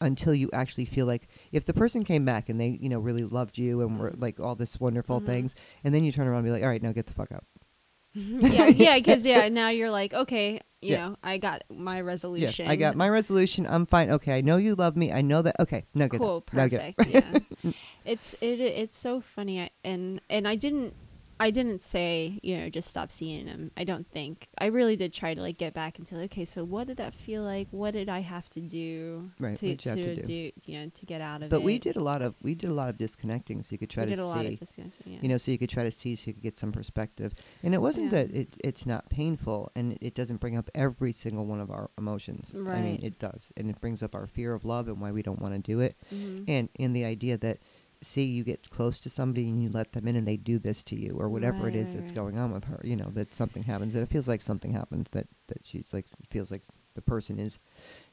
until 0.00 0.32
you 0.34 0.48
actually 0.52 0.84
feel 0.84 1.06
like 1.06 1.26
if 1.50 1.64
the 1.64 1.74
person 1.74 2.04
came 2.04 2.24
back 2.24 2.48
and 2.48 2.60
they 2.60 2.78
you 2.80 2.88
know 2.88 3.00
really 3.00 3.24
loved 3.24 3.58
you 3.58 3.80
and 3.80 3.98
were 3.98 4.12
Mhm. 4.12 4.22
like 4.22 4.38
all 4.38 4.54
this 4.54 4.78
wonderful 4.78 5.20
Mhm. 5.20 5.26
things 5.26 5.54
and 5.82 5.92
then 5.94 6.04
you 6.04 6.12
turn 6.12 6.26
around 6.28 6.38
and 6.38 6.46
be 6.46 6.50
like 6.52 6.62
all 6.62 6.68
right 6.68 6.82
now 6.82 6.92
get 6.92 7.06
the 7.06 7.14
fuck 7.14 7.32
out 7.32 7.44
yeah, 8.14 8.66
yeah, 8.68 8.96
because 8.98 9.24
yeah, 9.32 9.48
now 9.48 9.68
you're 9.68 9.90
like, 9.90 10.12
okay, 10.14 10.60
you 10.80 10.92
Yeah. 10.92 11.08
know, 11.08 11.16
I 11.22 11.38
got 11.38 11.62
my 11.70 11.96
yeah 11.96 12.02
resolution. 12.02 12.68
i 12.68 12.76
got 12.76 12.94
my 12.94 13.08
resolution 13.08 13.66
i'm 13.66 13.84
fine 13.84 14.10
okay 14.10 14.32
i 14.38 14.40
know 14.40 14.56
you 14.56 14.74
love 14.76 14.96
me 14.96 15.12
i 15.12 15.20
know 15.20 15.42
that 15.42 15.56
okay 15.58 15.84
no 15.94 16.06
good. 16.08 16.20
cool, 16.20 16.36
out. 16.36 16.52
Now 16.52 16.68
get 16.68 16.80
out. 16.80 16.96
perfect. 16.96 17.44
yeah, 17.64 17.72
it's 18.04 18.34
it 18.40 18.60
it's 18.60 18.96
so 18.96 19.20
funny, 19.20 19.60
I, 19.62 19.70
and 19.84 20.20
and 20.30 20.46
I 20.46 20.54
didn't. 20.54 20.94
I 21.40 21.50
didn't 21.50 21.80
say, 21.82 22.40
you 22.42 22.56
know, 22.56 22.68
just 22.68 22.88
stop 22.88 23.12
seeing 23.12 23.46
him. 23.46 23.70
I 23.76 23.84
don't 23.84 24.06
think. 24.10 24.48
I 24.58 24.66
really 24.66 24.96
did 24.96 25.12
try 25.12 25.34
to 25.34 25.40
like 25.40 25.56
get 25.58 25.72
back 25.74 25.98
into 25.98 26.16
okay, 26.22 26.44
so 26.44 26.64
what 26.64 26.88
did 26.88 26.96
that 26.96 27.14
feel 27.14 27.42
like? 27.42 27.68
What 27.70 27.92
did 27.92 28.08
I 28.08 28.20
have 28.20 28.48
to 28.50 28.60
do 28.60 29.30
Right, 29.38 29.56
to 29.58 29.68
have 29.68 29.94
to 29.94 30.22
do? 30.22 30.50
you 30.66 30.80
know, 30.80 30.90
to 30.92 31.06
get 31.06 31.20
out 31.20 31.42
of 31.42 31.50
but 31.50 31.56
it? 31.56 31.60
But 31.60 31.62
we 31.64 31.78
did 31.78 31.96
a 31.96 32.00
lot 32.02 32.22
of 32.22 32.34
we 32.42 32.54
did 32.54 32.70
a 32.70 32.74
lot 32.74 32.88
of 32.88 32.98
disconnecting 32.98 33.62
so 33.62 33.68
you 33.72 33.78
could 33.78 33.90
try 33.90 34.04
we 34.04 34.10
to 34.10 34.16
did 34.16 34.22
a 34.22 34.24
see 34.24 34.28
lot 34.28 34.46
of 34.46 34.58
discussing. 34.58 34.92
Yeah. 35.06 35.18
you 35.22 35.28
know 35.28 35.38
so 35.38 35.50
you 35.52 35.58
could 35.58 35.70
try 35.70 35.84
to 35.84 35.90
see 35.92 36.16
so 36.16 36.24
you 36.26 36.34
could 36.34 36.42
get 36.42 36.58
some 36.58 36.72
perspective 36.72 37.32
and 37.62 37.72
it 37.74 37.80
wasn't 37.80 38.12
Yeah. 38.12 38.24
that 38.24 38.34
it, 38.34 38.48
it's 38.64 38.84
not 38.86 39.08
painful 39.08 39.70
and 39.74 39.96
it 40.00 40.14
doesn't 40.14 40.40
bring 40.40 40.56
up 40.56 40.68
every 40.74 41.12
single 41.12 41.46
one 41.46 41.60
of 41.60 41.70
our 41.70 41.90
emotions 41.98 42.50
Right. 42.54 42.78
i 42.78 42.82
mean 42.82 43.00
it 43.02 43.18
does 43.18 43.50
and 43.56 43.70
it 43.70 43.80
brings 43.80 44.02
up 44.02 44.14
our 44.14 44.26
fear 44.26 44.54
of 44.54 44.64
love 44.64 44.88
and 44.88 45.00
why 45.00 45.12
we 45.12 45.22
don't 45.22 45.40
want 45.40 45.54
to 45.54 45.60
do 45.60 45.80
it 45.80 45.96
Mhm. 46.12 46.44
and 46.48 46.68
in 46.74 46.92
the 46.92 47.04
idea 47.04 47.38
that 47.38 47.58
see 48.00 48.22
you 48.24 48.44
get 48.44 48.70
close 48.70 49.00
to 49.00 49.10
somebody 49.10 49.48
and 49.48 49.62
you 49.62 49.68
let 49.68 49.92
them 49.92 50.06
in 50.06 50.14
and 50.16 50.26
they 50.26 50.36
do 50.36 50.58
this 50.58 50.82
to 50.84 50.94
you 50.96 51.16
or 51.18 51.28
whatever 51.28 51.64
Right, 51.64 51.74
it 51.74 51.78
is 51.78 51.88
right, 51.88 51.96
that's 51.96 52.10
right. 52.10 52.16
going 52.16 52.38
on 52.38 52.52
with 52.52 52.64
her 52.64 52.80
you 52.84 52.94
know 52.96 53.10
that 53.14 53.34
something 53.34 53.64
happens 53.64 53.92
that 53.94 54.02
it 54.02 54.08
feels 54.08 54.28
like 54.28 54.40
something 54.42 54.72
happens 54.72 55.08
that 55.10 55.26
that 55.48 55.64
she's 55.64 55.88
like 55.92 56.06
feels 56.28 56.50
like 56.50 56.62
the 56.94 57.02
person 57.02 57.38
is 57.38 57.58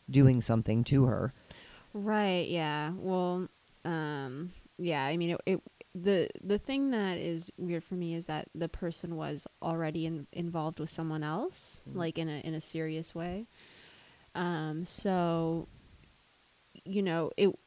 doing 0.10 0.42
something 0.42 0.84
to 0.86 1.06
her 1.06 1.34
Right. 1.94 2.50
Yeah. 2.50 2.92
Well. 2.98 3.48
Um. 3.86 4.52
Yeah. 4.78 5.06
I 5.06 5.16
mean, 5.16 5.30
it, 5.32 5.42
it. 5.46 5.62
The 5.94 6.28
the 6.44 6.58
thing 6.58 6.92
that 6.92 7.18
is 7.18 7.50
weird 7.58 7.86
for 7.86 7.96
me 7.96 8.14
is 8.16 8.26
that 8.26 8.50
the 8.54 8.68
person 8.68 9.16
was 9.16 9.48
already 9.62 10.06
in, 10.06 10.28
involved 10.34 10.82
with 10.82 10.90
someone 10.90 11.24
else, 11.24 11.84
Mhm. 11.90 11.96
like 11.96 12.18
in 12.18 12.28
a 12.28 12.40
in 12.42 12.54
a 12.54 12.60
serious 12.60 13.16
way. 13.16 13.48
Um. 14.36 14.84
So. 14.84 15.70
You 16.84 17.02
know 17.02 17.32
it. 17.38 17.58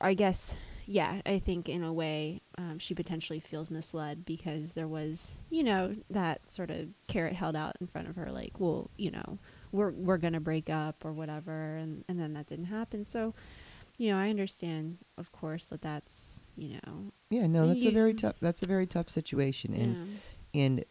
I 0.00 0.14
guess. 0.14 0.56
Yeah. 0.86 1.20
I 1.26 1.38
think 1.38 1.68
in 1.68 1.82
a 1.82 1.92
way, 1.92 2.42
um, 2.58 2.78
she 2.78 2.94
potentially 2.94 3.40
feels 3.40 3.70
misled 3.70 4.24
because 4.24 4.72
there 4.72 4.88
was, 4.88 5.38
you 5.50 5.62
know, 5.62 5.94
that 6.10 6.50
sort 6.50 6.70
of 6.70 6.88
carrot 7.08 7.34
held 7.34 7.56
out 7.56 7.76
in 7.80 7.86
front 7.86 8.08
of 8.08 8.16
her, 8.16 8.30
like, 8.30 8.58
well, 8.58 8.90
you 8.96 9.10
know, 9.10 9.38
we're 9.72 9.90
we're 9.90 10.18
gonna 10.18 10.40
break 10.40 10.70
up 10.70 11.04
or 11.04 11.12
whatever, 11.12 11.76
and 11.76 12.04
and 12.08 12.18
then 12.18 12.34
that 12.34 12.46
didn't 12.46 12.66
happen. 12.66 13.04
So 13.04 13.34
you 13.98 14.10
know, 14.10 14.18
I 14.18 14.28
understand, 14.28 14.98
of 15.16 15.32
course, 15.32 15.66
that 15.66 15.80
that's, 15.80 16.38
you 16.54 16.78
know, 16.84 17.12
yeah 17.30 17.46
no 17.46 17.66
that's 17.66 17.84
a 17.84 17.90
very 17.90 18.14
tough 18.14 18.36
that's 18.40 18.62
a 18.62 18.66
very 18.66 18.86
tough 18.86 19.08
situation 19.08 19.74
and 19.74 20.20
yeah. 20.52 20.62
and 20.62 20.84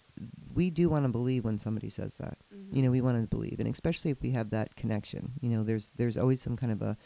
we 0.54 0.70
do 0.70 0.90
want 0.90 1.06
to 1.06 1.10
believe 1.10 1.46
when 1.46 1.60
somebody 1.60 1.90
says 1.90 2.14
that 2.20 2.38
you 2.72 2.82
know 2.82 2.92
we 2.92 3.02
want 3.02 3.22
to 3.22 3.28
believe 3.28 3.60
and 3.60 3.70
especially 3.70 4.12
if 4.12 4.22
we 4.22 4.32
have 4.32 4.50
that 4.50 4.76
connection 4.76 5.32
you 5.42 5.50
know 5.50 5.64
there's 5.64 5.92
there's 5.96 6.18
always 6.18 6.42
some 6.42 6.58
kind 6.58 6.72
of 6.72 6.82
a 6.82 6.98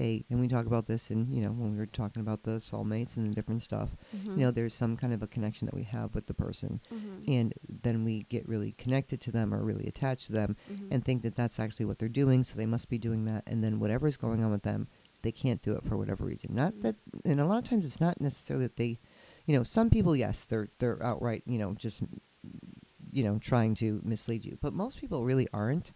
a 0.00 0.24
and 0.30 0.40
we 0.40 0.48
talk 0.48 0.66
about 0.66 0.86
this 0.86 1.10
and 1.10 1.32
you 1.34 1.40
know 1.42 1.50
when 1.50 1.72
we 1.72 1.76
were 1.78 1.86
talking 1.86 2.20
about 2.20 2.42
the 2.44 2.52
soulmates 2.52 3.16
and 3.16 3.30
the 3.30 3.34
different 3.34 3.62
stuff 3.62 3.90
Mhm. 4.16 4.36
you 4.36 4.42
know 4.44 4.50
there's 4.50 4.74
some 4.74 4.96
kind 4.96 5.12
of 5.12 5.22
a 5.22 5.26
connection 5.26 5.66
that 5.66 5.74
we 5.74 5.82
have 5.84 6.14
with 6.14 6.26
the 6.26 6.34
person 6.34 6.80
Mhm. 6.90 7.24
and 7.28 7.54
then 7.82 8.04
we 8.04 8.22
get 8.24 8.48
really 8.48 8.72
connected 8.72 9.20
to 9.22 9.32
them 9.32 9.52
or 9.54 9.62
really 9.64 9.86
attached 9.86 10.26
to 10.26 10.32
them 10.32 10.56
Mhm. 10.70 10.88
and 10.90 11.04
think 11.04 11.22
that 11.22 11.34
that's 11.36 11.58
actually 11.58 11.86
what 11.86 11.98
they're 11.98 12.08
doing 12.08 12.44
so 12.44 12.54
they 12.56 12.66
must 12.66 12.88
be 12.88 12.98
doing 12.98 13.24
that 13.24 13.42
and 13.46 13.62
then 13.64 13.80
whatever's 13.80 14.16
going 14.16 14.42
on 14.42 14.50
with 14.50 14.62
them 14.62 14.88
they 15.22 15.32
can't 15.32 15.62
do 15.62 15.72
it 15.74 15.82
for 15.84 15.96
whatever 15.96 16.24
reason 16.24 16.54
not 16.54 16.72
Mhm. 16.74 16.82
that 16.82 16.96
and 17.24 17.40
a 17.40 17.46
lot 17.46 17.58
of 17.58 17.64
times 17.64 17.84
it's 17.84 18.00
not 18.00 18.20
necessarily 18.20 18.66
that 18.66 18.76
they 18.76 18.98
you 19.46 19.56
know 19.56 19.62
some 19.64 19.90
people 19.90 20.14
yes 20.14 20.44
they're 20.44 20.68
they're 20.78 21.02
outright 21.02 21.42
you 21.46 21.58
know 21.58 21.74
just 21.74 22.02
you 23.10 23.24
know 23.24 23.38
trying 23.38 23.74
to 23.74 24.00
mislead 24.04 24.44
you 24.44 24.58
but 24.60 24.72
most 24.72 24.98
people 24.98 25.24
really 25.24 25.48
aren't 25.52 25.92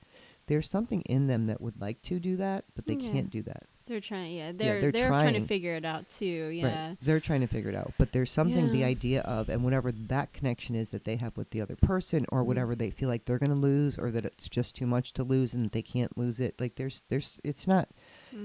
there's 0.46 0.68
something 0.68 1.02
in 1.02 1.26
them 1.28 1.46
that 1.46 1.60
would 1.60 1.80
like 1.80 2.02
to 2.02 2.18
do 2.18 2.36
that 2.36 2.64
but 2.74 2.86
they 2.86 2.94
Yeah. 2.94 3.10
can't 3.10 3.30
do 3.30 3.42
that 3.42 3.64
they're 3.92 4.00
trying, 4.00 4.32
yeah, 4.34 4.52
they're 4.52 4.80
they're 4.80 4.92
they're, 4.92 5.08
trying 5.08 5.34
to 5.34 5.46
figure 5.46 5.74
it 5.74 5.84
out 5.84 6.08
too, 6.08 6.24
yeah. 6.48 6.88
Right. 6.88 6.96
They're 7.02 7.20
trying 7.20 7.42
to 7.42 7.46
figure 7.46 7.70
it 7.70 7.76
out. 7.76 7.92
But 7.98 8.12
there's 8.12 8.30
something 8.30 8.72
the 8.72 8.84
idea 8.84 9.20
of 9.22 9.48
and 9.48 9.62
whatever 9.62 9.92
that 9.92 10.32
connection 10.32 10.74
is 10.74 10.88
that 10.88 11.04
they 11.04 11.16
have 11.16 11.36
with 11.36 11.50
the 11.50 11.60
other 11.60 11.76
person 11.76 12.24
or 12.30 12.42
Mhm. 12.42 12.46
whatever 12.46 12.74
they 12.74 12.90
feel 12.90 13.08
like 13.08 13.24
they're 13.24 13.38
going 13.38 13.50
to 13.52 13.56
lose 13.56 13.98
or 13.98 14.10
that 14.10 14.24
it's 14.24 14.48
just 14.48 14.74
too 14.74 14.86
much 14.86 15.12
to 15.14 15.22
lose 15.24 15.52
and 15.54 15.64
that 15.66 15.72
they 15.72 15.82
can't 15.82 16.16
lose 16.16 16.40
it. 16.40 16.54
Like 16.60 16.76
there's 16.76 17.02
there's 17.08 17.38
it's 17.44 17.66
not 17.68 17.88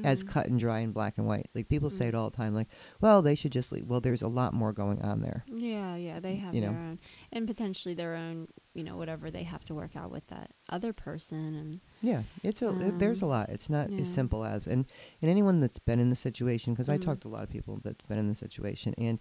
as 0.03 0.23
Mhm. 0.23 0.27
cut 0.27 0.47
and 0.47 0.59
dry 0.59 0.79
and 0.79 0.93
black 0.93 1.17
and 1.17 1.25
white. 1.25 1.47
Like 1.55 1.69
people 1.69 1.89
say 1.89 2.05
Mhm. 2.05 2.09
it 2.09 2.15
all 2.15 2.29
the 2.29 2.35
time 2.37 2.53
like, 2.53 2.67
well, 2.99 3.21
they 3.21 3.35
should 3.35 3.53
just 3.53 3.71
leave. 3.71 3.87
Well, 3.87 4.01
there's 4.01 4.21
a 4.21 4.27
lot 4.27 4.53
more 4.53 4.73
going 4.73 5.01
on 5.01 5.21
there. 5.21 5.45
Yeah, 5.47 5.95
yeah, 5.95 6.19
they 6.19 6.35
have 6.35 6.53
you 6.53 6.61
their 6.61 6.71
know. 6.71 6.77
own, 6.77 6.99
and 7.31 7.47
potentially 7.47 7.93
their 7.95 8.15
own, 8.15 8.49
you 8.73 8.83
know, 8.83 8.97
whatever 8.97 9.31
they 9.31 9.43
have 9.43 9.63
to 9.65 9.73
work 9.73 9.95
out 9.95 10.11
with 10.11 10.27
that 10.27 10.51
other 10.69 10.91
person, 10.91 11.55
and 11.55 11.79
Yeah, 12.01 12.23
it's 12.43 12.61
a 12.61 12.69
it- 12.87 12.99
there's 12.99 13.21
a 13.21 13.25
Um, 13.25 13.31
lot. 13.31 13.49
It's 13.49 13.69
not 13.69 13.89
yeah. 13.91 14.01
as 14.01 14.07
simple 14.13 14.43
as 14.45 14.67
and 14.67 14.85
and 15.21 15.31
anyone 15.31 15.59
that's 15.59 15.79
been 15.79 15.99
in 15.99 16.09
the 16.09 16.15
situation 16.15 16.73
because 16.73 16.89
I 16.89 16.97
Mhm. 16.97 17.01
talked 17.01 17.21
to 17.21 17.27
a 17.27 17.29
lot 17.29 17.43
of 17.43 17.49
people 17.49 17.79
that's 17.83 18.05
been 18.07 18.17
in 18.19 18.27
the 18.27 18.35
situation 18.35 18.93
and 18.97 19.19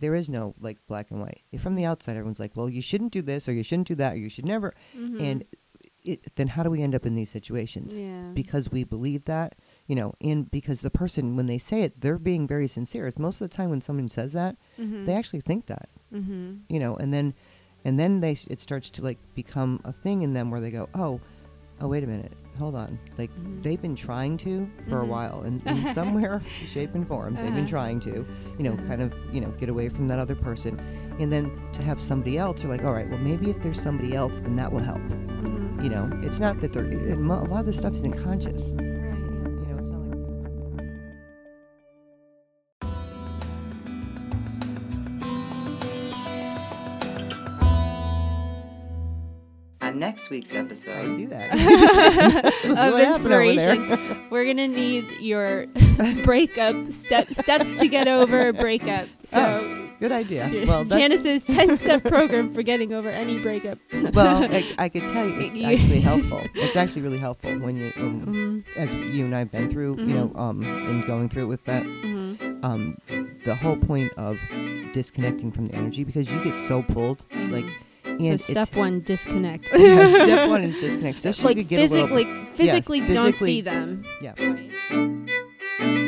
there 0.00 0.14
is 0.14 0.28
no 0.28 0.54
like 0.60 0.78
black 0.86 1.10
and 1.10 1.20
white. 1.20 1.40
From 1.58 1.74
the 1.74 1.84
outside, 1.84 2.12
everyone's 2.16 2.38
like, 2.38 2.54
"Well, 2.56 2.68
you 2.68 2.80
shouldn't 2.82 3.12
do 3.12 3.22
this, 3.22 3.48
or 3.48 3.52
you 3.52 3.62
shouldn't 3.64 3.88
do 3.88 3.94
that, 3.96 4.14
or 4.14 4.18
you 4.18 4.28
should 4.28 4.44
never." 4.46 4.74
And 4.94 5.44
it, 6.04 6.34
then 6.36 6.48
how 6.48 6.62
do 6.62 6.70
we 6.70 6.80
end 6.82 6.94
up 6.94 7.04
in 7.04 7.16
these 7.16 7.28
situations? 7.30 7.92
Mm-hmm. 7.92 8.02
yeah, 8.28 8.32
Because 8.32 8.70
we 8.70 8.84
believe 8.84 9.24
that, 9.24 9.56
you 9.88 9.96
know, 9.96 10.14
and 10.20 10.48
because 10.50 10.80
the 10.80 10.90
person 10.90 11.34
when 11.36 11.46
they 11.46 11.58
say 11.58 11.82
it, 11.82 12.00
they're 12.00 12.18
being 12.18 12.46
very 12.46 12.68
sincere. 12.68 13.08
It's 13.08 13.18
most 13.18 13.40
of 13.40 13.50
the 13.50 13.56
time 13.56 13.68
when 13.70 13.80
someone 13.80 14.08
says 14.08 14.32
that, 14.32 14.56
mm-hmm. 14.78 15.04
they 15.06 15.14
actually 15.14 15.40
think 15.40 15.66
that, 15.66 15.88
mm-hmm. 16.14 16.58
you 16.68 16.78
know, 16.78 16.94
and 16.96 17.12
then 17.12 17.34
and 17.84 17.98
then 17.98 18.20
they 18.20 18.32
s- 18.32 18.46
it 18.48 18.60
starts 18.60 18.90
to 18.90 19.02
like 19.02 19.18
become 19.34 19.80
a 19.84 19.92
thing 19.92 20.22
in 20.22 20.32
them 20.34 20.50
where 20.52 20.60
they 20.60 20.70
go, 20.70 20.88
"Oh, 20.94 21.20
oh 21.80 21.88
wait 21.88 22.02
a 22.04 22.06
minute. 22.06 22.32
Hold 22.58 22.74
on. 22.74 22.98
Like 23.18 23.30
Mhm. 23.30 23.62
they've 23.62 23.80
been 23.80 23.94
trying 23.94 24.36
to 24.38 24.68
for 24.88 25.00
a 25.02 25.04
Mhm. 25.04 25.08
while 25.08 25.42
in, 25.42 25.60
in 25.66 25.94
somewhere 25.94 26.42
shape 26.66 26.94
and 26.94 27.06
form. 27.06 27.34
They've 27.34 27.44
been 27.46 27.58
Uh-huh. 27.58 27.66
trying 27.68 28.00
to, 28.00 28.26
you 28.58 28.64
know, 28.64 28.72
Uh-huh. 28.72 28.86
kind 28.88 29.02
of, 29.02 29.12
you 29.32 29.40
know, 29.40 29.50
get 29.60 29.68
away 29.68 29.88
from 29.88 30.08
that 30.08 30.18
other 30.18 30.34
person. 30.34 30.80
And 31.20 31.32
then 31.32 31.52
to 31.74 31.82
have 31.82 32.00
somebody 32.00 32.36
else, 32.36 32.62
you're 32.64 32.72
like, 32.72 32.84
all 32.84 32.92
right, 32.92 33.08
well, 33.08 33.20
maybe 33.20 33.48
if 33.50 33.60
there's 33.62 33.80
somebody 33.80 34.14
else, 34.14 34.40
then 34.40 34.56
that 34.56 34.72
will 34.72 34.80
help. 34.80 34.98
Mm-hmm. 34.98 35.82
You 35.82 35.90
know, 35.90 36.10
it's 36.24 36.40
not 36.40 36.60
that 36.60 36.72
they're, 36.72 36.84
and 36.84 37.22
mo- 37.22 37.42
a 37.42 37.46
lot 37.46 37.60
of 37.60 37.66
this 37.66 37.76
stuff 37.76 37.94
isn't 37.94 38.14
conscious. 38.16 38.60
Next 50.08 50.30
week's 50.30 50.54
episode. 50.54 50.92
I 50.92 51.00
episode, 51.00 51.16
see 51.16 51.26
that. 51.26 51.52
of 52.64 52.92
What 52.92 53.04
happened 53.04 53.32
over 53.34 53.54
there? 53.54 53.74
inspiration. 53.74 54.26
We're 54.30 54.46
gonna 54.46 54.68
need 54.68 55.04
your 55.20 55.66
breakup 56.24 56.92
step, 56.92 57.32
steps 57.34 57.74
to 57.80 57.88
get 57.88 58.08
over 58.08 58.48
a 58.48 58.52
breakup. 58.52 59.08
So, 59.30 59.38
Oh, 59.38 59.84
Good 60.00 60.12
idea. 60.12 60.64
Well, 60.66 60.84
Janice's 60.84 61.44
ten-step 61.44 62.04
program 62.04 62.54
for 62.54 62.62
getting 62.62 62.94
over 62.94 63.08
any 63.08 63.40
breakup. 63.40 63.78
well, 64.14 64.44
I, 64.44 64.64
I 64.78 64.88
could 64.88 65.02
tell 65.12 65.26
you, 65.28 65.40
it's 65.40 65.54
You- 65.56 65.66
actually 65.66 66.00
helpful. 66.00 66.42
It's 66.54 66.76
actually 66.76 67.02
really 67.02 67.18
helpful 67.18 67.50
when 67.58 67.76
you, 67.76 67.92
um, 67.96 68.24
Mhm, 68.26 68.76
as 68.76 68.94
you 68.94 69.24
and 69.24 69.34
I've 69.34 69.50
been 69.50 69.68
through, 69.68 69.96
you 69.98 70.06
know, 70.06 70.32
um, 70.36 70.62
and 70.62 71.04
going 71.04 71.28
through 71.28 71.42
it 71.42 71.46
with 71.46 71.64
that 71.64 71.82
mhm, 71.82 72.64
um, 72.64 72.96
the 73.44 73.56
whole 73.56 73.76
point 73.76 74.12
of 74.16 74.38
disconnecting 74.94 75.50
from 75.52 75.66
the 75.68 75.74
energy 75.74 76.04
because 76.04 76.30
you 76.30 76.42
get 76.44 76.56
so 76.68 76.82
pulled. 76.82 77.24
Like 77.32 77.64
mhm. 77.64 77.72
And 77.72 77.72
so 78.18 78.36
step 78.36 78.74
one, 78.74 79.00
disconnect. 79.00 79.68
yeah, 79.76 80.24
step 80.24 80.48
one 80.48 80.70
disconnect. 80.72 81.18
So 81.20 81.28
like 81.46 81.68
physically, 81.68 82.24
bit, 82.24 82.56
physically, 82.56 82.98
yes, 82.98 83.06
physically, 83.06 83.12
don't 83.12 83.36
see 83.36 83.60
them. 83.60 84.04
Yeah. 84.20 84.34
Right. 84.38 86.04